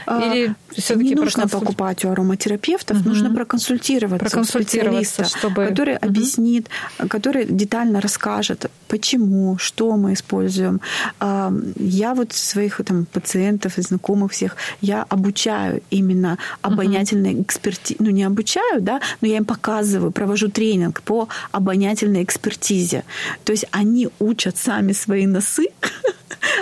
[0.07, 3.09] Или все-таки не нужно покупать у ароматерапевтов, угу.
[3.09, 5.65] нужно проконсультироваться, проконсультироваться специалиста, чтобы...
[5.67, 6.07] который угу.
[6.07, 6.69] объяснит,
[7.09, 10.81] который детально расскажет, почему, что мы используем.
[11.19, 17.43] А, я вот своих там, пациентов и знакомых всех, я обучаю именно обонятельной угу.
[17.43, 17.97] экспертизе.
[17.99, 23.03] Ну, не обучаю, да, но я им показываю, провожу тренинг по обонятельной экспертизе.
[23.43, 25.67] То есть они учат сами свои носы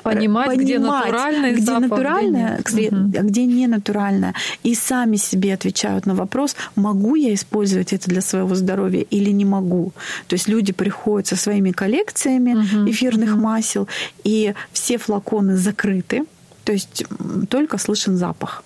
[0.04, 3.12] понимать, понимать где натуральный где запах, натуральное, где, угу.
[3.18, 8.22] а где не натуральное, и сами себе отвечают на вопрос, могу я использовать это для
[8.22, 9.92] своего здоровья или не могу.
[10.28, 12.90] То есть люди приходят со своими коллекциями угу.
[12.90, 13.42] эфирных угу.
[13.42, 13.88] масел,
[14.24, 16.26] и все флаконы закрыты,
[16.64, 17.06] то есть
[17.50, 18.64] только слышен запах.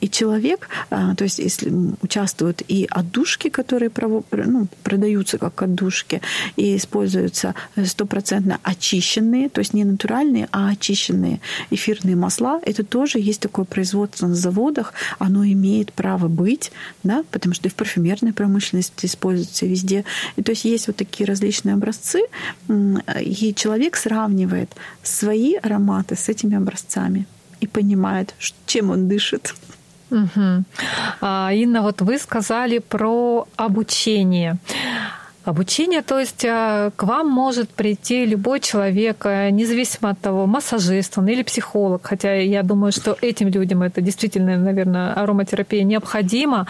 [0.00, 3.90] И человек, а, то есть если участвуют и отдушки, которые
[4.32, 6.20] ну, продаются как отдушки,
[6.56, 13.40] и используются стопроцентно очищенные, то есть не натуральные, а очищенные эфирные масла, это тоже есть
[13.40, 19.06] такое производство на заводах, оно имеет право быть, да, потому что и в парфюмерной промышленности
[19.06, 20.04] используется везде.
[20.36, 22.22] И то есть есть вот такие различные образцы,
[23.20, 24.70] и человек сравнивает
[25.02, 27.26] свои ароматы с этими образцами
[27.64, 28.34] и понимает,
[28.66, 29.54] чем он дышит.
[30.10, 30.64] Угу.
[31.22, 34.58] Инна, вот вы сказали про обучение.
[35.44, 41.18] Обучение, то есть а, к вам может прийти любой человек, а, независимо от того, массажист
[41.18, 46.66] он или психолог, хотя я думаю, что этим людям это действительно, наверное, ароматерапия необходима.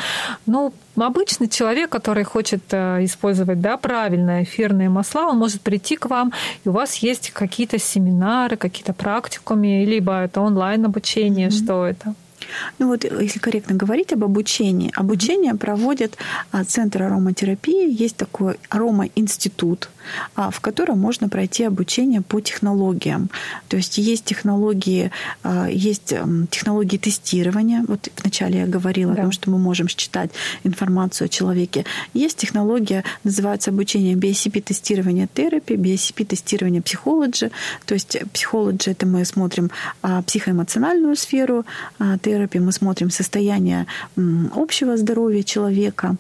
[0.47, 6.07] Но обычный человек, который хочет а, использовать да, правильные эфирные масла, он может прийти к
[6.07, 6.33] вам,
[6.65, 11.65] и у вас есть какие-то семинары, какие-то практикумы, либо это онлайн-обучение, mm-hmm.
[11.65, 12.15] что это?
[12.79, 16.17] Ну вот, если корректно говорить об обучении, обучение проводит
[16.53, 19.90] а, Центр ароматерапии, есть такой аромаинститут,
[20.37, 23.31] в котором можно пройти обучение по технологиям.
[23.69, 25.11] То есть есть технологии,
[25.43, 26.14] а, есть
[26.51, 27.85] технологии тестирования.
[27.87, 29.21] Вот вначале я говорила да.
[29.21, 30.31] о том, что мы можем считать
[30.64, 31.85] информацию о человеке.
[32.12, 37.51] Есть технология, называется обучение BSCP-тестирования терапии, BSCP-тестирования психологии.
[37.87, 39.71] То есть психология это мы смотрим
[40.27, 41.64] психоэмоциональную сферу
[42.23, 43.87] терапии, мы смотрим состояние
[44.55, 46.17] общего здоровья человека.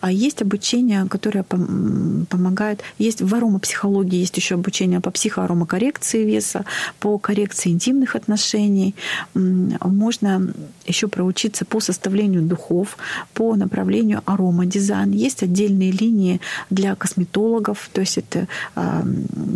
[0.00, 2.82] А есть обучение, которое помогает.
[2.98, 6.64] Есть в аромапсихологии есть еще обучение по психоаромакоррекции веса,
[7.00, 8.94] по коррекции интимных отношений.
[9.34, 10.54] Можно
[10.86, 12.96] еще проучиться по составлению духов,
[13.34, 15.10] по направлению аромадизайн.
[15.10, 19.02] Есть отдельные линии для косметологов, то есть это э,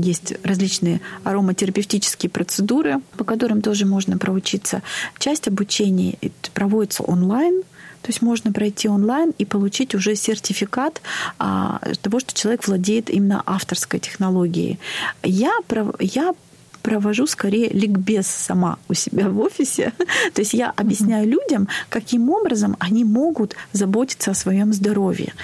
[0.03, 4.83] есть различные ароматерапевтические процедуры, по которым тоже можно проучиться.
[5.19, 6.19] Часть обучения
[6.55, 7.63] проводится онлайн,
[8.03, 11.03] то есть можно пройти онлайн и получить уже сертификат
[11.39, 14.79] а, того, что человек владеет именно авторской технологией.
[15.23, 15.53] Я,
[15.99, 16.35] я
[16.83, 19.93] провожу скорее ликбез сама у себя в офисе.
[20.35, 25.35] То есть я объясняю людям, каким образом они могут заботиться о своем здоровье.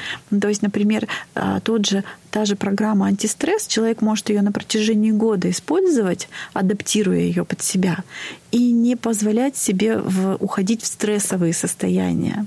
[0.40, 5.10] То есть, например, а, тот же та же программа антистресс, человек может ее на протяжении
[5.10, 8.04] года использовать, адаптируя ее под себя,
[8.56, 12.46] и не позволять себе в, уходить в стрессовые состояния.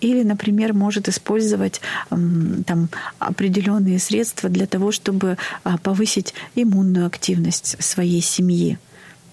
[0.00, 1.80] Или, например, может использовать
[2.10, 2.88] там,
[3.20, 8.78] определенные средства для того, чтобы а, повысить иммунную активность своей семьи.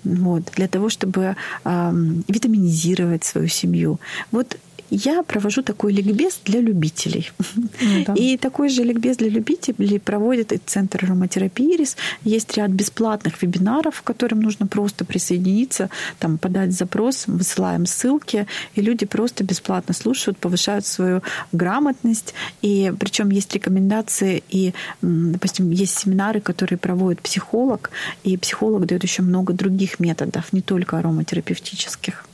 [0.04, 1.94] Вот, для того, чтобы э,
[2.28, 4.00] витаминизировать свою семью.
[4.32, 4.58] Вот
[4.96, 7.32] я провожу такой ликбез для любителей.
[7.56, 8.14] Ну, да.
[8.14, 11.98] И такой же ликбез для любителей проводит и Центр ароматерапии РИС.
[12.24, 18.82] Есть ряд бесплатных вебинаров, к которым нужно просто присоединиться, там, подать запрос, высылаем ссылки, и
[18.82, 22.34] люди просто бесплатно слушают, повышают свою грамотность.
[22.62, 27.90] И причем есть рекомендации, и, допустим, есть семинары, которые проводит психолог,
[28.24, 32.26] и психолог дает еще много других методов, не только ароматерапевтических.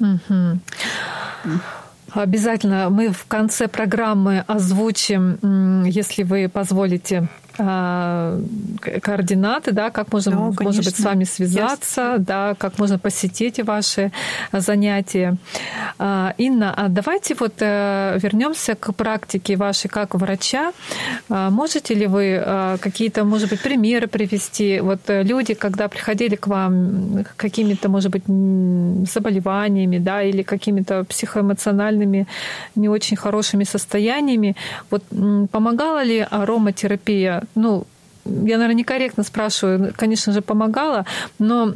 [0.00, 0.60] Угу.
[2.14, 10.84] Обязательно мы в конце программы озвучим, если вы позволите, координаты, да, как можно, да, может
[10.84, 12.18] быть, с вами связаться, yes.
[12.18, 14.10] да, как можно посетить ваши
[14.52, 15.36] занятия.
[15.98, 20.72] А, Инна, а давайте вот э, вернемся к практике вашей как врача.
[21.28, 22.42] А, можете ли вы
[22.80, 24.80] какие-то, может быть, примеры привести?
[24.80, 28.24] Вот э, люди, когда приходили к вам какими-то, может быть,
[29.12, 32.26] заболеваниями, да, или какими-то психоэмоциональными
[32.74, 34.56] не очень хорошими состояниями,
[34.90, 35.04] вот
[35.50, 37.86] помогала ли ароматерапия ну,
[38.24, 41.04] я, наверное, некорректно спрашиваю, конечно же, помогала,
[41.38, 41.74] но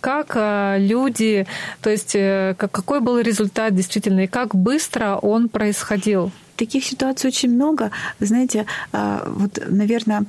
[0.00, 1.46] как а, люди,
[1.82, 6.32] то есть э, какой был результат действительно, и как быстро он происходил?
[6.56, 7.90] Таких ситуаций очень много.
[8.18, 10.24] Вы знаете, а, вот, наверное,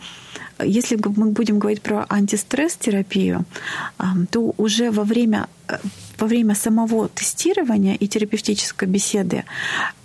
[0.64, 3.46] если мы будем говорить про антистресс-терапию,
[4.30, 5.78] то уже во время э,
[6.22, 9.44] во время самого тестирования и терапевтической беседы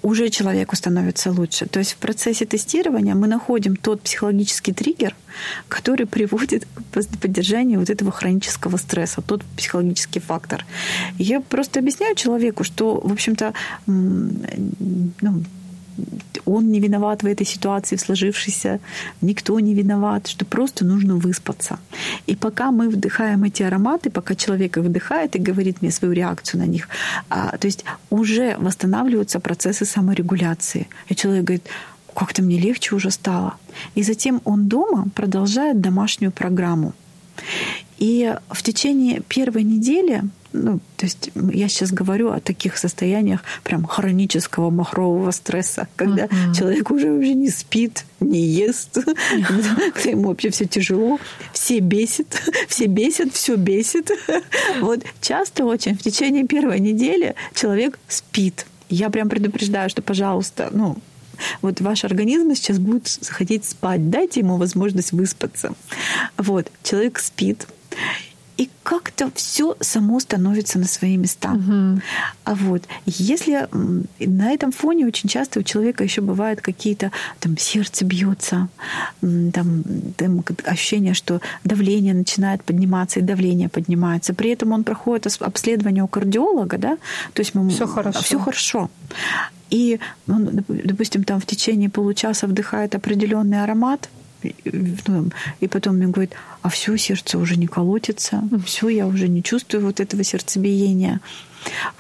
[0.03, 1.67] уже человеку становится лучше.
[1.67, 5.15] То есть в процессе тестирования мы находим тот психологический триггер,
[5.69, 10.65] который приводит к поддержанию вот этого хронического стресса, тот психологический фактор.
[11.19, 13.53] Я просто объясняю человеку, что, в общем-то,
[13.87, 15.45] ну,
[16.45, 18.81] он не виноват в этой ситуации в сложившейся,
[19.21, 21.79] никто не виноват, что просто нужно выспаться.
[22.27, 26.61] И пока мы вдыхаем эти ароматы, пока человек их вдыхает и говорит мне свою реакцию
[26.61, 26.89] на них,
[27.29, 30.89] а, то есть уже восстанавливаются процессы саморегуляции.
[31.09, 31.65] И человек говорит,
[32.15, 33.57] как-то мне легче уже стало.
[33.95, 36.95] И затем он дома продолжает домашнюю программу.
[37.99, 43.85] И в течение первой недели ну, то есть я сейчас говорю о таких состояниях прям
[43.85, 46.55] хронического махрового стресса, когда uh-huh.
[46.57, 48.95] человек уже уже не спит, не ест,
[49.95, 51.19] когда ему вообще все тяжело,
[51.53, 54.11] все бесит, все бесит, все бесит.
[54.81, 58.67] Вот часто очень в течение первой недели человек спит.
[58.89, 60.97] Я прям предупреждаю, что, пожалуйста, ну,
[61.61, 65.75] вот ваш организм сейчас будет хотеть спать, дайте ему возможность выспаться.
[66.39, 67.67] Вот, человек спит,
[68.57, 71.53] и как-то все само становится на свои места.
[71.53, 72.01] Угу.
[72.45, 73.69] А вот если
[74.19, 78.69] на этом фоне очень часто у человека еще бывают какие-то там сердце бьется,
[79.21, 79.85] там,
[80.17, 84.33] там ощущение, что давление начинает подниматься и давление поднимается.
[84.33, 86.97] При этом он проходит обследование у кардиолога, да,
[87.35, 88.23] то есть мы все хорошо.
[88.23, 88.91] Все хорошо.
[89.69, 94.09] И он, допустим, там в течение получаса вдыхает определенный аромат,
[95.61, 96.33] и потом мне говорит,
[96.63, 101.21] а все, сердце уже не колотится, все, я уже не чувствую вот этого сердцебиения.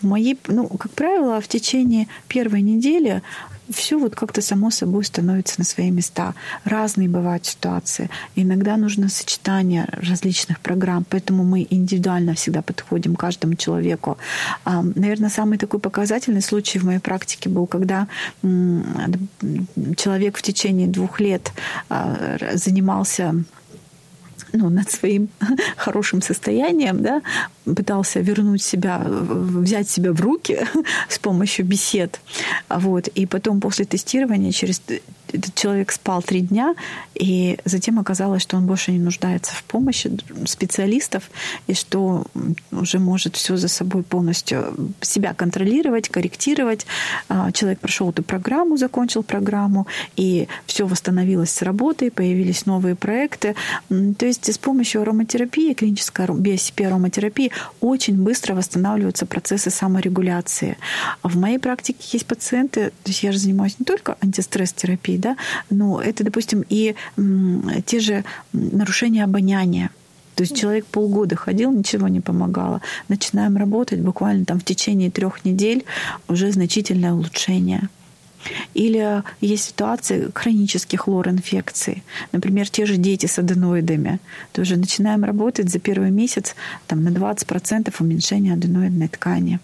[0.00, 3.22] В моей, ну, как правило, в течение первой недели
[3.70, 6.34] все вот как-то само собой становится на свои места.
[6.64, 8.10] Разные бывают ситуации.
[8.34, 14.18] Иногда нужно сочетание различных программ, поэтому мы индивидуально всегда подходим к каждому человеку.
[14.64, 18.08] Наверное, самый такой показательный случай в моей практике был, когда
[19.96, 21.52] человек в течение двух лет
[21.88, 23.34] а, занимался
[24.52, 25.28] ну, над своим
[25.76, 27.22] хорошим состоянием, да,
[27.74, 30.66] пытался вернуть себя, взять себя в руки
[31.08, 32.20] с помощью бесед.
[32.68, 33.08] Вот.
[33.08, 34.80] И потом после тестирования через
[35.32, 36.74] этот человек спал три дня,
[37.14, 40.10] и затем оказалось, что он больше не нуждается в помощи
[40.46, 41.30] специалистов,
[41.66, 42.26] и что
[42.70, 46.86] уже может все за собой полностью себя контролировать, корректировать.
[47.28, 49.86] А, человек прошел эту программу, закончил программу,
[50.16, 53.54] и все восстановилось с работой, появились новые проекты.
[53.88, 57.50] То есть с помощью ароматерапии, клинической биосипи ароматерапии
[57.80, 60.76] очень быстро восстанавливаются процессы саморегуляции.
[61.22, 65.36] В моей практике есть пациенты, то есть я же занимаюсь не только антистресс-терапией, да,
[65.70, 66.94] но это, допустим, и
[67.86, 69.90] те же нарушения обоняния.
[70.34, 72.82] То есть человек полгода ходил, ничего не помогало.
[73.08, 75.84] Начинаем работать, буквально там в течение трех недель
[76.28, 77.88] уже значительное улучшение.
[78.74, 82.02] Или есть ситуации хронических лор-инфекций.
[82.32, 84.18] Например, те же дети с аденоидами.
[84.52, 86.54] Тоже начинаем работать за первый месяц
[86.86, 89.60] там, на 20% уменьшения аденоидной ткани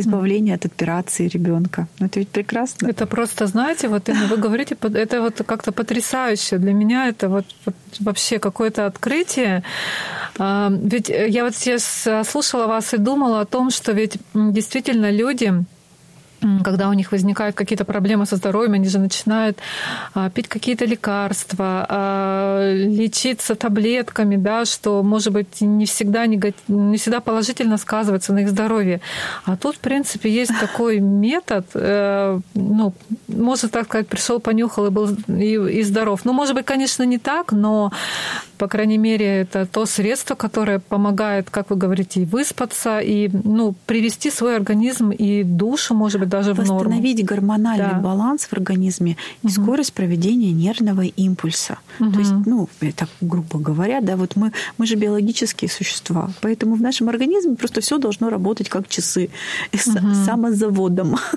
[0.00, 1.86] избавление от операции ребенка.
[1.98, 2.88] Ну, это ведь прекрасно.
[2.88, 6.58] Это просто, знаете, вот вы говорите, это вот как-то потрясающе.
[6.58, 9.62] Для меня это вот, вот вообще какое-то открытие.
[10.38, 15.52] А, ведь я вот сейчас слушала вас и думала о том, что ведь действительно люди
[16.64, 19.58] когда у них возникают какие-то проблемы со здоровьем, они же начинают
[20.14, 27.20] а, пить какие-то лекарства, а, лечиться таблетками, да, что, может быть, не всегда, не всегда
[27.20, 29.00] положительно сказывается на их здоровье.
[29.44, 32.94] А тут, в принципе, есть такой метод, э, ну,
[33.28, 36.20] можно так сказать, пришел, понюхал и был и, и здоров.
[36.24, 37.92] Ну, может быть, конечно, не так, но
[38.60, 43.74] по крайней мере, это то средство, которое помогает, как вы говорите, и выспаться, и ну,
[43.86, 46.74] привести свой организм и душу, может быть, даже в норму.
[46.74, 47.98] Восстановить гормональный да.
[47.98, 49.54] баланс в организме и угу.
[49.54, 51.78] скорость проведения нервного импульса.
[52.00, 52.12] Угу.
[52.12, 56.82] То есть, ну, так грубо говоря, да, вот мы, мы же биологические существа, поэтому в
[56.82, 59.30] нашем организме просто все должно работать как часы
[59.72, 60.14] угу.
[60.26, 61.16] самозаводом.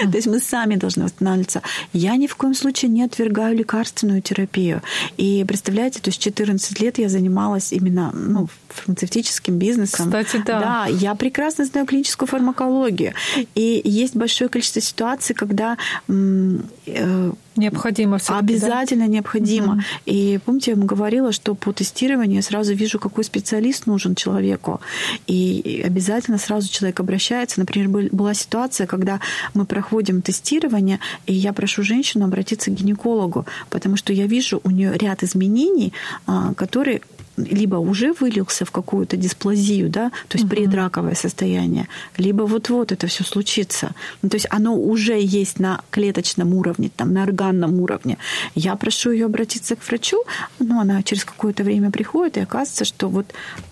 [0.00, 1.62] То есть мы сами должны восстанавливаться.
[1.92, 4.82] Я ни в коем случае не отвергаю лекарственную терапию.
[5.16, 10.06] И представляете, то есть 14 лет я занималась именно ну, фармацевтическим бизнесом.
[10.06, 10.60] Кстати, да.
[10.60, 13.14] Да, я прекрасно знаю клиническую фармакологию.
[13.54, 15.76] И есть большое количество ситуаций, когда
[16.08, 19.12] э, Необходимо все Обязательно да?
[19.12, 19.74] необходимо.
[19.74, 19.82] Угу.
[20.06, 24.80] И помните, я вам говорила, что по тестированию я сразу вижу, какой специалист нужен человеку.
[25.26, 27.60] И обязательно сразу человек обращается.
[27.60, 29.20] Например, была ситуация, когда
[29.54, 34.70] мы проходим тестирование, и я прошу женщину обратиться к гинекологу, потому что я вижу у
[34.70, 35.92] нее ряд изменений,
[36.26, 37.00] а, которые
[37.36, 40.56] либо уже вылился в какую-то дисплазию, да, то есть угу.
[40.56, 43.94] предраковое состояние, либо вот-вот это все случится.
[44.22, 48.18] Ну, то есть оно уже есть на клеточном уровне, там, на органном уровне.
[48.54, 50.22] Я прошу ее обратиться к врачу,
[50.58, 53.26] но она через какое-то время приходит, и оказывается, что вот,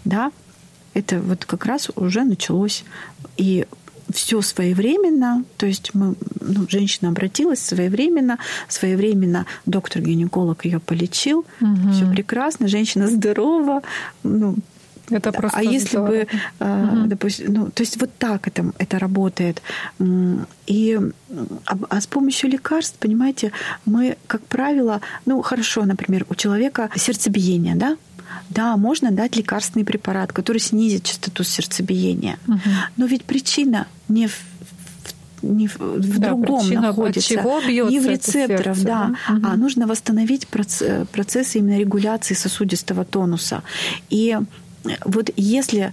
[0.04, 0.30] да,
[0.94, 2.84] это вот как раз уже началось.
[3.36, 3.66] И
[4.12, 8.38] все своевременно, то есть мы, ну, женщина обратилась своевременно,
[8.68, 11.92] своевременно доктор-гинеколог ее полечил, угу.
[11.92, 13.82] все прекрасно, женщина здорова,
[14.22, 14.56] ну,
[15.10, 15.58] это просто.
[15.58, 16.26] А если бы,
[16.60, 17.06] угу.
[17.06, 19.62] допустим, ну, то есть вот так это, это работает.
[20.66, 20.98] И
[21.66, 23.52] а, а с помощью лекарств, понимаете,
[23.84, 27.96] мы, как правило, ну хорошо, например, у человека сердцебиение, да,
[28.50, 32.38] да, можно дать лекарственный препарат, который снизит частоту сердцебиения.
[32.46, 32.58] Угу.
[32.96, 34.38] Но ведь причина не в
[35.42, 39.14] не в, в да, другом причина, находится, чего не в рецепторах, сердце, да?
[39.28, 39.46] Угу.
[39.46, 43.62] а нужно восстановить процесс, процессы именно регуляции сосудистого тонуса.
[44.08, 44.38] И
[45.04, 45.92] вот если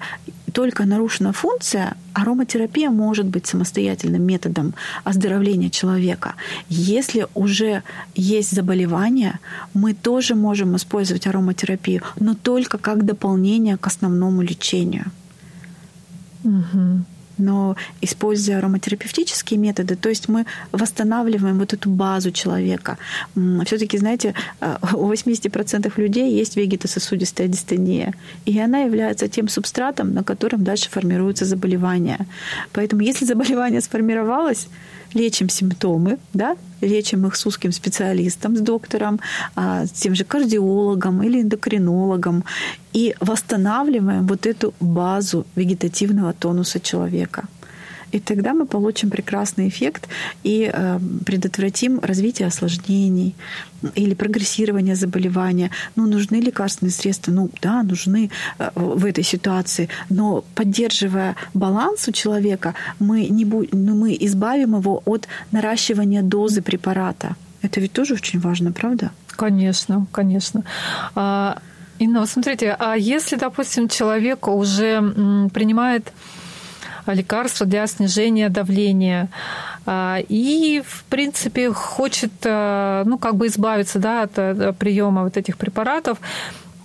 [0.54, 4.74] только нарушена функция, ароматерапия может быть самостоятельным методом
[5.04, 6.36] оздоровления человека.
[6.70, 7.84] Если уже
[8.16, 9.40] есть заболевание,
[9.74, 15.06] мы тоже можем использовать ароматерапию, но только как дополнение к основному лечению.
[16.44, 17.06] Угу
[17.38, 22.98] но используя ароматерапевтические методы, то есть мы восстанавливаем вот эту базу человека.
[23.66, 28.14] Все-таки, знаете, э, у 80% людей есть вегетососудистая дистония,
[28.46, 32.26] и она является тем субстратом, на котором дальше формируются заболевания.
[32.74, 34.68] Поэтому если заболевание сформировалось,
[35.14, 39.20] лечим симптомы, да, лечим их с узким специалистом, с доктором,
[39.56, 42.44] а, с тем же кардиологом или эндокринологом,
[42.94, 47.48] и восстанавливаем вот эту базу вегетативного тонуса человека.
[48.12, 50.08] И тогда мы получим прекрасный эффект
[50.44, 53.36] и э, предотвратим развитие осложнений
[53.96, 55.72] или прогрессирование заболевания.
[55.96, 57.32] Ну, нужны лекарственные средства?
[57.32, 59.88] Ну, да, нужны э, в этой ситуации.
[60.10, 66.62] Но поддерживая баланс у человека, мы, не бу- ну, мы избавим его от наращивания дозы
[66.62, 67.36] препарата.
[67.62, 69.12] Это ведь тоже очень важно, правда?
[69.28, 70.64] Конечно, конечно.
[71.16, 71.60] А,
[72.00, 76.12] Инна, вот смотрите, а если, допустим, человек уже принимает
[77.08, 79.30] лекарства для снижения давления.
[79.86, 85.38] А, и, в принципе, хочет, а, ну, как бы избавиться, да, от э, приема вот
[85.38, 86.20] этих препаратов,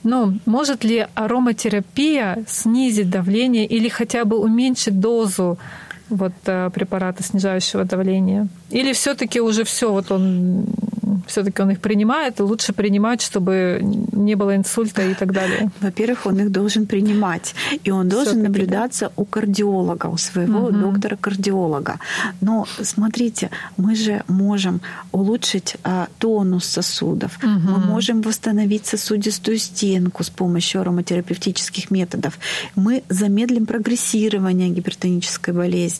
[0.02, 5.58] ну, может ли ароматерапия снизить давление или хотя бы уменьшить дозу
[6.08, 8.48] вот э, препарата снижающего давления?
[8.70, 10.66] Или все-таки уже все, вот он
[11.26, 15.70] все-таки он их принимает, и лучше принимать, чтобы не было инсульта и так далее?
[15.80, 17.54] Во-первых, он их должен принимать,
[17.84, 20.72] и он должен наблюдаться у кардиолога, у своего угу.
[20.72, 21.98] доктора-кардиолога.
[22.40, 24.80] Но смотрите, мы же можем
[25.12, 27.48] улучшить а, тонус сосудов, угу.
[27.48, 32.38] мы можем восстановить сосудистую стенку с помощью ароматерапевтических методов,
[32.74, 35.95] мы замедлим прогрессирование гипертонической болезни.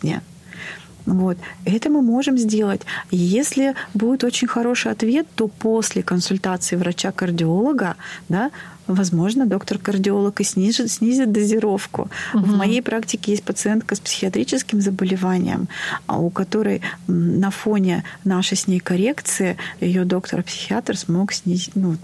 [1.07, 1.39] Вот.
[1.65, 2.83] Это мы можем сделать.
[3.11, 7.95] Если будет очень хороший ответ, то после консультации врача-кардиолога,
[8.29, 8.51] да,
[8.89, 12.11] возможно, доктор-кардиолог и снизит, снизит дозировку.
[12.35, 12.45] Угу.
[12.45, 15.69] В моей практике есть пациентка с психиатрическим заболеванием,
[16.07, 21.97] а у которой на фоне нашей с ней коррекции ее доктор-психиатр смог снизить, ну,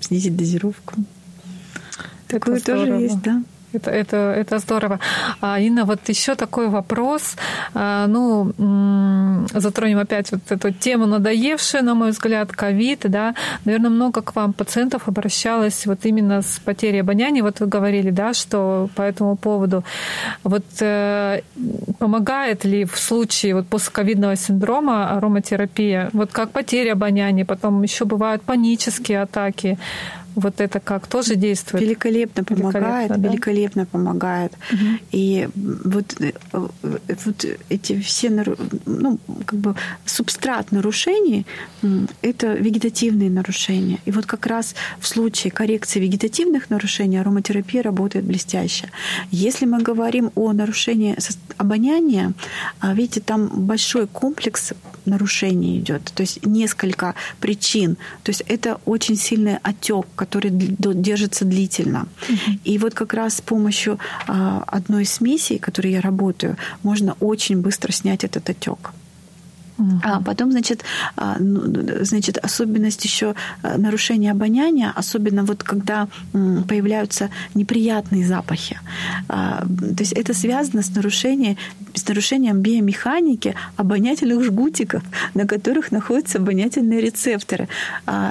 [0.00, 0.94] снизить дозировку.
[2.26, 3.42] Такое тоже есть, да.
[3.72, 5.00] Это, это, это здорово.
[5.40, 7.36] А, Инна, вот еще такой вопрос.
[7.74, 8.52] А, ну,
[9.52, 13.34] затронем опять вот эту тему надоевшую, на мой взгляд, ковид, да.
[13.64, 17.42] Наверное, много к вам пациентов обращалось вот именно с потерей обоняния.
[17.42, 19.84] Вот вы говорили, да, что по этому поводу.
[20.44, 21.40] Вот э,
[21.98, 26.10] помогает ли в случае вот постковидного синдрома ароматерапия?
[26.12, 29.78] Вот как потеря обоняния, потом еще бывают панические атаки
[30.36, 31.82] вот это как тоже действует?
[31.82, 33.28] Великолепно помогает, великолепно, да?
[33.28, 34.52] великолепно помогает.
[34.72, 34.80] Угу.
[35.12, 38.30] И вот, э, вот эти все
[38.86, 39.74] ну, как бы
[40.04, 41.46] субстрат нарушений—
[42.22, 43.98] это вегетативные нарушения.
[44.04, 48.90] И вот как раз в случае коррекции вегетативных нарушений ароматерапия работает блестяще.
[49.30, 51.16] Если мы говорим о нарушении
[51.56, 52.32] обоняния,
[52.80, 54.72] а, видите, там большой комплекс
[55.06, 57.96] нарушений идет, то есть несколько причин.
[58.22, 62.06] То есть это очень сильный отек, который держится длительно.
[62.28, 62.58] Угу.
[62.64, 67.92] И вот как раз с помощью а, одной смеси, которой я работаю, можно очень быстро
[67.92, 68.92] снять этот отек.
[70.02, 70.84] А потом, значит,
[71.16, 78.78] а, ну, значит, особенность еще а, нарушения обоняния, особенно вот когда появляются неприятные запахи.
[79.28, 81.56] А, то есть это связано с нарушением,
[81.94, 85.02] с нарушением биомеханики обонятельных жгутиков,
[85.34, 87.68] на которых находятся обонятельные рецепторы.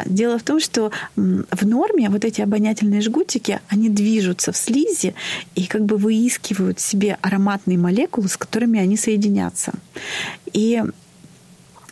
[0.05, 5.13] Дело в том, что в норме вот эти обонятельные жгутики, они движутся в слизи
[5.55, 9.73] и как бы выискивают себе ароматные молекулы, с которыми они соединятся.
[10.53, 10.83] И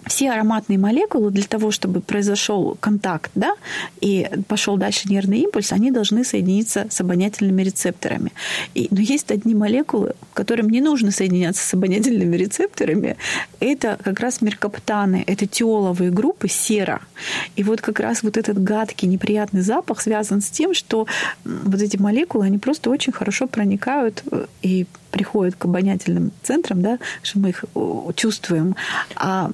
[0.07, 3.55] все ароматные молекулы для того, чтобы произошел контакт, да,
[4.01, 8.31] и пошел дальше нервный импульс, они должны соединиться с обонятельными рецепторами.
[8.73, 13.17] И, но есть одни молекулы, которым не нужно соединяться с обонятельными рецепторами.
[13.59, 17.01] Это как раз меркаптаны, это тиоловые группы сера.
[17.55, 21.07] И вот как раз вот этот гадкий, неприятный запах связан с тем, что
[21.43, 26.99] вот эти молекулы, они просто очень хорошо проникают э, и приходят к обонятельным центрам, да,
[27.21, 27.63] что мы их
[28.15, 28.75] чувствуем.
[29.15, 29.51] А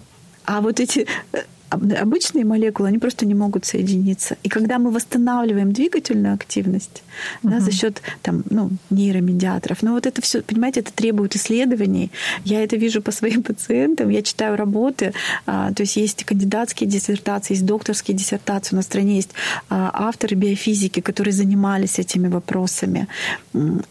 [0.49, 4.37] а вот эти э, обычные молекулы, они просто не могут соединиться.
[4.43, 7.03] И когда мы восстанавливаем двигательную активность
[7.43, 7.53] угу.
[7.53, 12.11] да, за счет там, ну, нейромедиаторов, ну вот это все, понимаете, это требует исследований.
[12.43, 15.13] Я это вижу по своим пациентам, я читаю работы,
[15.45, 19.31] а, то есть есть кандидатские диссертации, есть докторские диссертации, у нас в стране есть
[19.69, 23.07] а, авторы биофизики, которые занимались этими вопросами.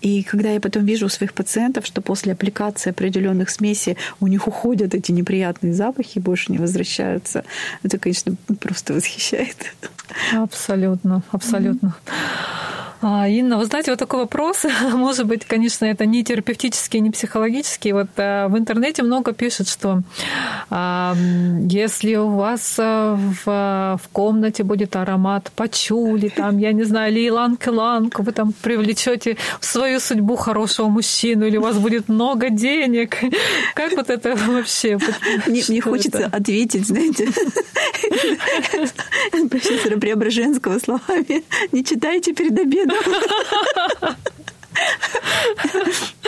[0.01, 4.49] И когда я потом вижу у своих пациентов, что после аппликации определенных смесей у них
[4.49, 7.45] уходят эти неприятные запахи и больше не возвращаются,
[7.83, 9.57] это, конечно, просто восхищает.
[10.35, 11.95] Абсолютно, абсолютно.
[12.07, 12.88] Mm-hmm.
[13.01, 17.92] А, Инна, вы знаете, вот такой вопрос, может быть, конечно, это не терапевтический, не психологический.
[17.92, 20.03] Вот э, в интернете много пишут, что
[20.68, 21.14] а,
[21.68, 27.28] если у вас э, в, в комнате будет аромат пачули, там, я не знаю, или
[27.28, 33.16] иланг-иланг, вы там привлечете в свою судьбу хорошего мужчину, или у вас будет много денег.
[33.74, 34.99] Как вот это вообще?
[35.46, 36.36] Мне, мне хочется это?
[36.36, 37.28] ответить, знаете,
[39.51, 41.44] профессора Преображенского словами.
[41.70, 42.88] Не читайте перед обедом.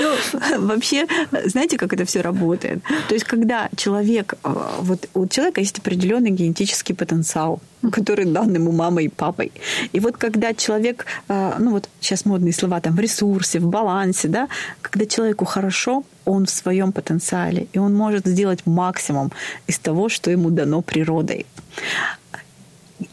[0.00, 1.06] Ну, Вообще,
[1.44, 2.82] знаете, как это все работает?
[3.08, 7.60] То есть, когда человек, э, вот у человека есть определенный генетический потенциал,
[7.92, 9.52] который дан ему мамой и папой.
[9.92, 14.28] И вот когда человек, э, ну вот сейчас модные слова, там, в ресурсе, в балансе,
[14.28, 14.48] да,
[14.82, 19.32] когда человеку хорошо, он в своем потенциале, и он может сделать максимум
[19.66, 21.46] из того, что ему дано природой.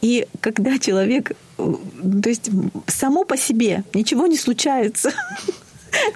[0.00, 1.74] И когда человек, э,
[2.22, 2.50] то есть
[2.86, 5.12] само по себе ничего не случается,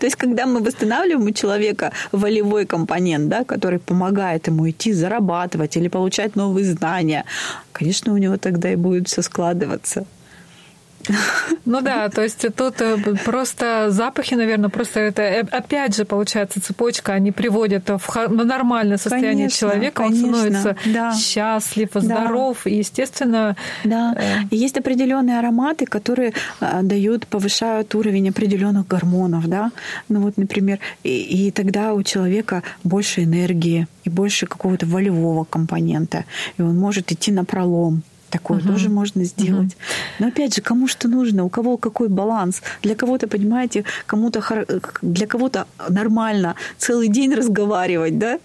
[0.01, 5.77] То есть, когда мы восстанавливаем у человека волевой компонент, да, который помогает ему идти зарабатывать
[5.77, 7.25] или получать новые знания,
[7.73, 10.05] конечно, у него тогда и будет все складываться.
[11.65, 16.61] Ну да, то есть тут э, просто запахи, наверное, просто это э, опять же получается
[16.61, 21.15] цепочка, они приводят в нормальное состояние конечно, человека, конечно, он становится да.
[21.15, 22.71] счастлив, здоров, да.
[22.71, 23.57] и естественно.
[23.85, 24.15] Да.
[24.17, 24.41] Э...
[24.51, 29.71] есть определенные ароматы, которые а, дают, повышают уровень определенных гормонов, да.
[30.09, 36.25] Ну вот, например, и, и тогда у человека больше энергии и больше какого-то волевого компонента,
[36.59, 38.03] и он может идти на пролом.
[38.33, 38.69] Такое угу.
[38.69, 39.67] тоже можно сделать.
[39.67, 40.21] Угу.
[40.21, 42.63] Но опять же, кому что нужно, у кого какой баланс.
[42.83, 44.43] Для кого-то, понимаете, кому-то
[45.03, 48.39] для кого-то нормально целый день разговаривать, да,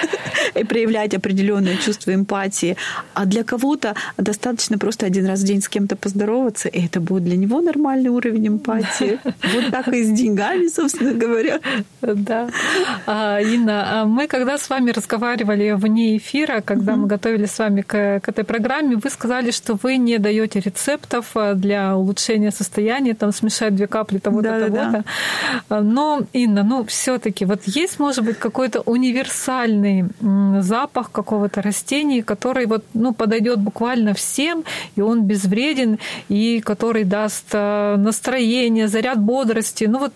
[0.54, 2.76] и проявлять определенное чувство эмпатии,
[3.14, 7.24] а для кого-то достаточно просто один раз в день с кем-то поздороваться, и это будет
[7.24, 9.18] для него нормальный уровень эмпатии.
[9.54, 11.60] Вот так и с деньгами, собственно говоря.
[12.02, 12.48] Да.
[13.06, 17.80] А, Инна, а мы когда с вами разговаривали вне эфира, когда мы готовили с вами
[17.80, 23.14] к этой программе, вы сказали, сказали, что вы не даете рецептов э, для улучшения состояния,
[23.14, 24.90] там смешать две капли того-то, да, того-то.
[24.90, 25.04] Да,
[25.68, 25.80] да.
[25.80, 30.06] Но, Инна, ну все-таки вот есть, может быть, какой-то универсальный
[30.60, 34.64] запах какого-то растения, который вот, ну, подойдет буквально всем,
[34.96, 39.84] и он безвреден, и который даст э, настроение, заряд бодрости.
[39.84, 40.12] Ну вот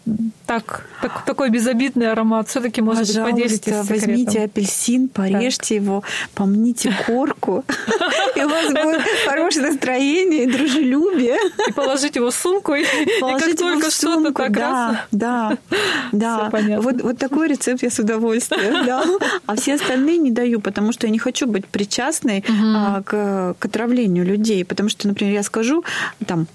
[0.47, 2.49] так, так такой безобидный аромат.
[2.49, 5.83] Все-таки, может Пожалуйста, быть, поделитесь возьмите апельсин, порежьте так.
[5.85, 6.03] его,
[6.35, 7.65] помните корку,
[8.37, 11.37] и у вас будет хорошее настроение и дружелюбие.
[11.69, 12.85] И положить его в сумку, и,
[13.21, 15.07] положить и как только что-то так да.
[15.11, 15.59] Да,
[16.13, 16.51] да.
[16.81, 18.85] Вот, вот такой рецепт я с удовольствием.
[18.85, 19.05] Да.
[19.47, 22.67] А все остальные не даю, потому что я не хочу быть причастной угу.
[22.77, 24.65] а, к, к отравлению людей.
[24.65, 25.85] Потому что, например, я скажу
[26.27, 26.47] там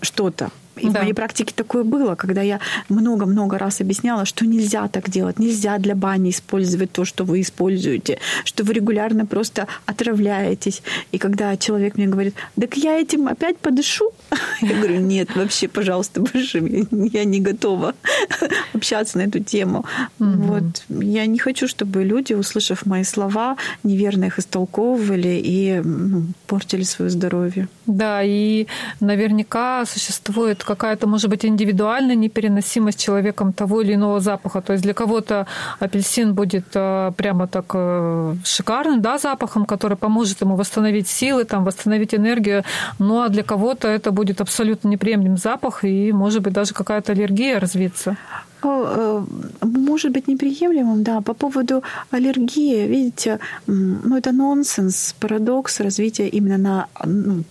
[0.00, 1.00] что-то, и да.
[1.00, 5.78] в моей практике такое было, когда я много-много раз объясняла, что нельзя так делать, нельзя
[5.78, 10.82] для бани использовать то, что вы используете, что вы регулярно просто отравляетесь.
[11.12, 14.10] И когда человек мне говорит, так я этим опять подышу,
[14.60, 17.94] я говорю, нет, вообще, пожалуйста, больше я не готова
[18.72, 19.84] общаться на эту тему.
[20.18, 20.84] Вот.
[20.88, 27.10] Я не хочу, чтобы люди, услышав мои слова, неверно их истолковывали и ну, портили свое
[27.10, 27.68] здоровье.
[27.86, 28.66] Да, и
[29.00, 34.60] наверняка существует какая-то, может быть, индивидуальная непереносимость человеком того или иного запаха.
[34.60, 35.46] То есть для кого-то
[35.80, 41.64] апельсин будет э, прямо так э, шикарным да, запахом, который поможет ему восстановить силы, там,
[41.64, 42.64] восстановить энергию.
[42.98, 47.60] Ну а для кого-то это будет абсолютно неприемлем запах и, может быть, даже какая-то аллергия
[47.60, 48.16] развиться.
[48.64, 49.24] Э,
[49.62, 51.20] может быть неприемлемым, да.
[51.20, 57.44] По поводу аллергии, видите, ну это нонсенс, парадокс развития именно на ну,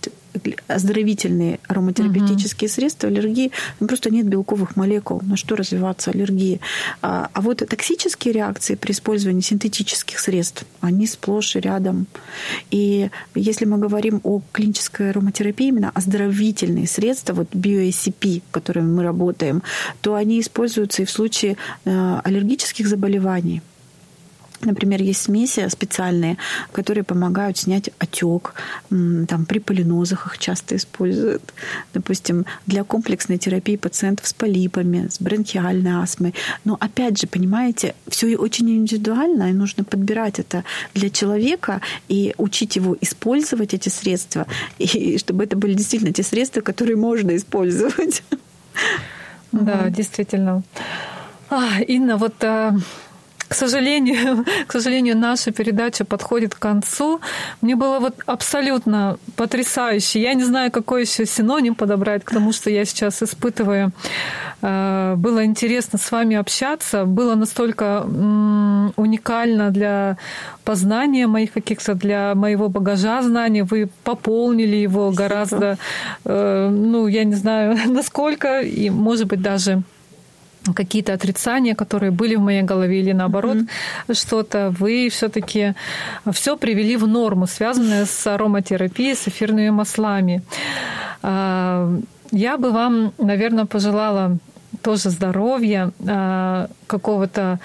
[0.66, 2.74] оздоровительные ароматерапевтические угу.
[2.74, 6.60] средства, аллергии, ну, просто нет белковых молекул, на что развиваться аллергии.
[7.02, 12.06] А, а вот токсические реакции при использовании синтетических средств, они сплошь и рядом.
[12.70, 19.62] И если мы говорим о клинической ароматерапии, именно оздоровительные средства, вот BioSCP, которыми мы работаем,
[20.00, 23.62] то они используются и в случае э, аллергических заболеваний.
[24.64, 26.36] Например, есть смеси специальные,
[26.72, 28.54] которые помогают снять отек.
[28.90, 31.52] Там, при полинозах их часто используют.
[31.92, 36.34] Допустим, для комплексной терапии пациентов с полипами, с бронхиальной астмой.
[36.64, 42.76] Но опять же, понимаете, все очень индивидуально, и нужно подбирать это для человека и учить
[42.76, 44.46] его использовать эти средства,
[44.78, 48.22] и чтобы это были действительно те средства, которые можно использовать.
[49.52, 50.62] Да, действительно.
[51.50, 52.72] А, Инна, вот э,
[53.54, 57.20] к сожалению, к сожалению, наша передача подходит к концу.
[57.60, 60.20] Мне было вот абсолютно потрясающе.
[60.20, 63.92] Я не знаю, какой еще синоним подобрать к тому, что я сейчас испытываю.
[64.60, 67.04] Э, было интересно с вами общаться.
[67.04, 68.04] Было настолько
[68.96, 70.16] уникально для
[70.64, 73.62] познания моих каких-то, для моего багажа знаний.
[73.62, 75.78] Вы пополнили его гораздо,
[76.24, 79.82] э, ну, я не знаю, насколько, и, может быть, даже
[80.74, 84.14] какие-то отрицания, которые были в моей голове, или наоборот mm-hmm.
[84.14, 85.74] что-то, вы все-таки
[86.32, 90.42] все привели в норму, связанное с ароматерапией, с эфирными маслами.
[91.22, 91.92] А,
[92.30, 94.38] я бы вам, наверное, пожелала
[94.82, 97.58] тоже здоровья, а, какого-то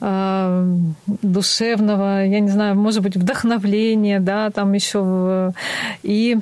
[0.00, 0.66] а,
[1.06, 5.54] душевного, я не знаю, может быть, вдохновления, да, там еще
[6.02, 6.38] и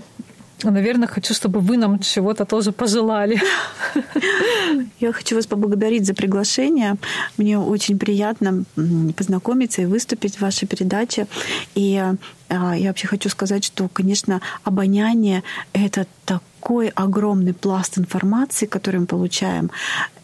[0.71, 3.41] наверное, хочу, чтобы вы нам чего-то тоже пожелали.
[5.01, 6.97] Я хочу вас поблагодарить за приглашение.
[7.37, 8.65] Мне очень приятно
[9.17, 11.27] познакомиться и выступить в вашей передаче.
[11.75, 12.03] И
[12.49, 15.43] а, я вообще хочу сказать, что, конечно, обоняние—
[15.73, 19.71] это такой огромный пласт информации, который мы получаем.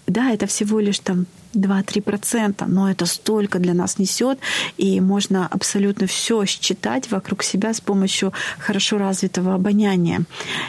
[0.06, 4.38] Да, это всего лишь там 2-3%, но это столько для нас несет,
[4.76, 10.22] и можно абсолютно все считать вокруг себя с помощью хорошо развитого обоняния.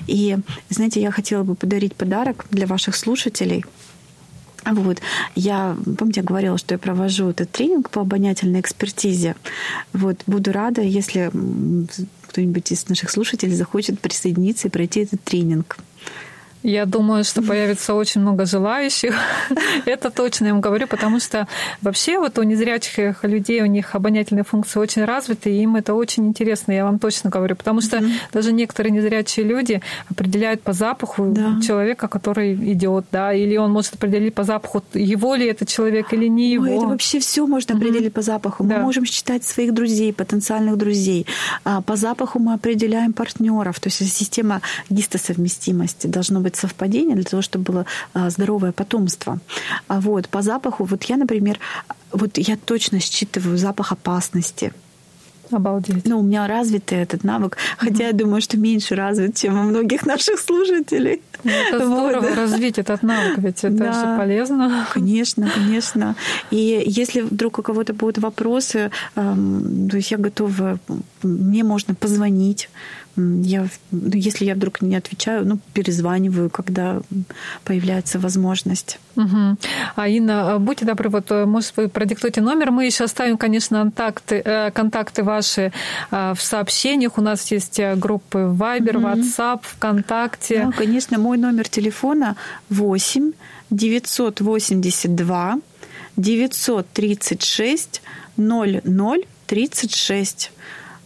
[0.08, 0.38] И,
[0.70, 3.64] знаете, я хотела бы подарить подарок для ваших слушателей.
[4.66, 5.00] Вот.
[5.36, 9.36] Я, помните, я говорила, что я провожу этот тренинг по обонятельной экспертизе.
[9.94, 10.22] Вот.
[10.28, 11.32] Буду рада, если
[12.28, 15.78] кто-нибудь из наших слушателей захочет присоединиться и пройти этот тренинг.
[16.64, 19.16] Я думаю, что появится очень много желающих.
[19.86, 21.48] Это точно я вам говорю, потому что
[21.82, 26.28] вообще вот у незрячих людей у них обонятельные функции очень развиты, и им это очень
[26.28, 28.12] интересно, я вам точно говорю, потому что mm-hmm.
[28.34, 31.60] даже некоторые незрячие люди определяют по запаху да.
[31.66, 36.28] человека, который идет, да, или он может определить по запаху, его ли это человек или
[36.28, 36.66] не его.
[36.66, 38.12] Ой, это вообще все можно определить mm-hmm.
[38.12, 38.64] по запаху.
[38.64, 38.80] Мы да.
[38.82, 41.26] можем считать своих друзей, потенциальных друзей.
[41.64, 47.24] А по запаху мы определяем партнеров, то есть система гистосовместимости должно быть быть совпадение для
[47.24, 49.40] того, чтобы было а, здоровое потомство.
[49.88, 51.60] А вот по запаху, вот я, например,
[52.12, 54.74] вот я точно считываю запах опасности.
[55.52, 56.08] Обалдеть.
[56.08, 60.06] Ну, у меня развитый этот навык, хотя я думаю, что меньше развит, чем у многих
[60.06, 61.22] наших служителей.
[61.44, 62.36] Ну, это здорово вот.
[62.38, 63.94] развить этот навык, ведь это да.
[63.94, 64.88] же полезно.
[64.94, 66.16] Конечно, конечно.
[66.52, 70.80] И если вдруг у кого-то будут вопросы, то есть я готова,
[71.22, 72.70] мне можно позвонить,
[73.44, 77.02] я, ну, если я вдруг не отвечаю, ну, перезваниваю, когда
[77.64, 79.00] появляется возможность.
[79.16, 79.58] Угу.
[79.96, 82.72] А Инна, будьте добры, вот, э, может, вы продиктуйте номер.
[82.72, 85.72] Мы еще оставим, конечно, контакты, э, контакты ваши
[86.12, 87.18] э, в сообщениях.
[87.18, 89.08] У нас есть группы Viber, угу.
[89.08, 90.66] WhatsApp, ВКонтакте.
[90.66, 92.36] Да, конечно, мой номер телефона
[92.70, 93.34] 8
[93.70, 95.60] 982
[96.18, 98.02] 936
[98.38, 100.52] 0036.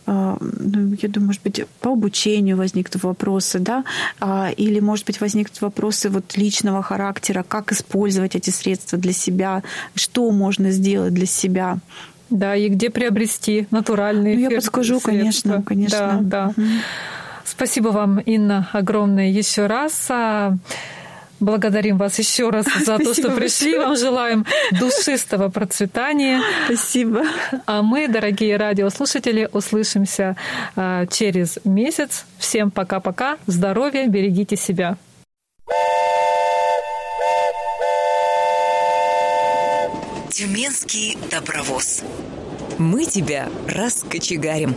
[0.08, 3.84] А, ну, я думаю, может быть, по обучению возникнут вопросы, да,
[4.20, 9.64] а, или, может быть, возникнут вопросы вот личного характера, как использовать эти средства для себя,
[9.96, 11.78] что можно сделать для себя.
[12.30, 15.10] Да, и где приобрести натуральные ну, Я подскажу, средства.
[15.10, 16.20] конечно, конечно.
[16.22, 16.64] Да, да.
[17.46, 20.08] Спасибо вам, Инна, огромное еще раз.
[21.40, 23.78] Благодарим вас еще раз за то, что пришли.
[23.78, 26.42] Вам желаем душистого процветания.
[26.66, 27.24] Спасибо.
[27.66, 30.36] А мы, дорогие радиослушатели, услышимся
[30.76, 32.26] а, через месяц.
[32.38, 33.38] Всем пока-пока.
[33.48, 34.98] Здоровья, берегите себя.
[40.30, 42.04] Тюменский добровоз.
[42.78, 44.76] Мы тебя раскочегарим.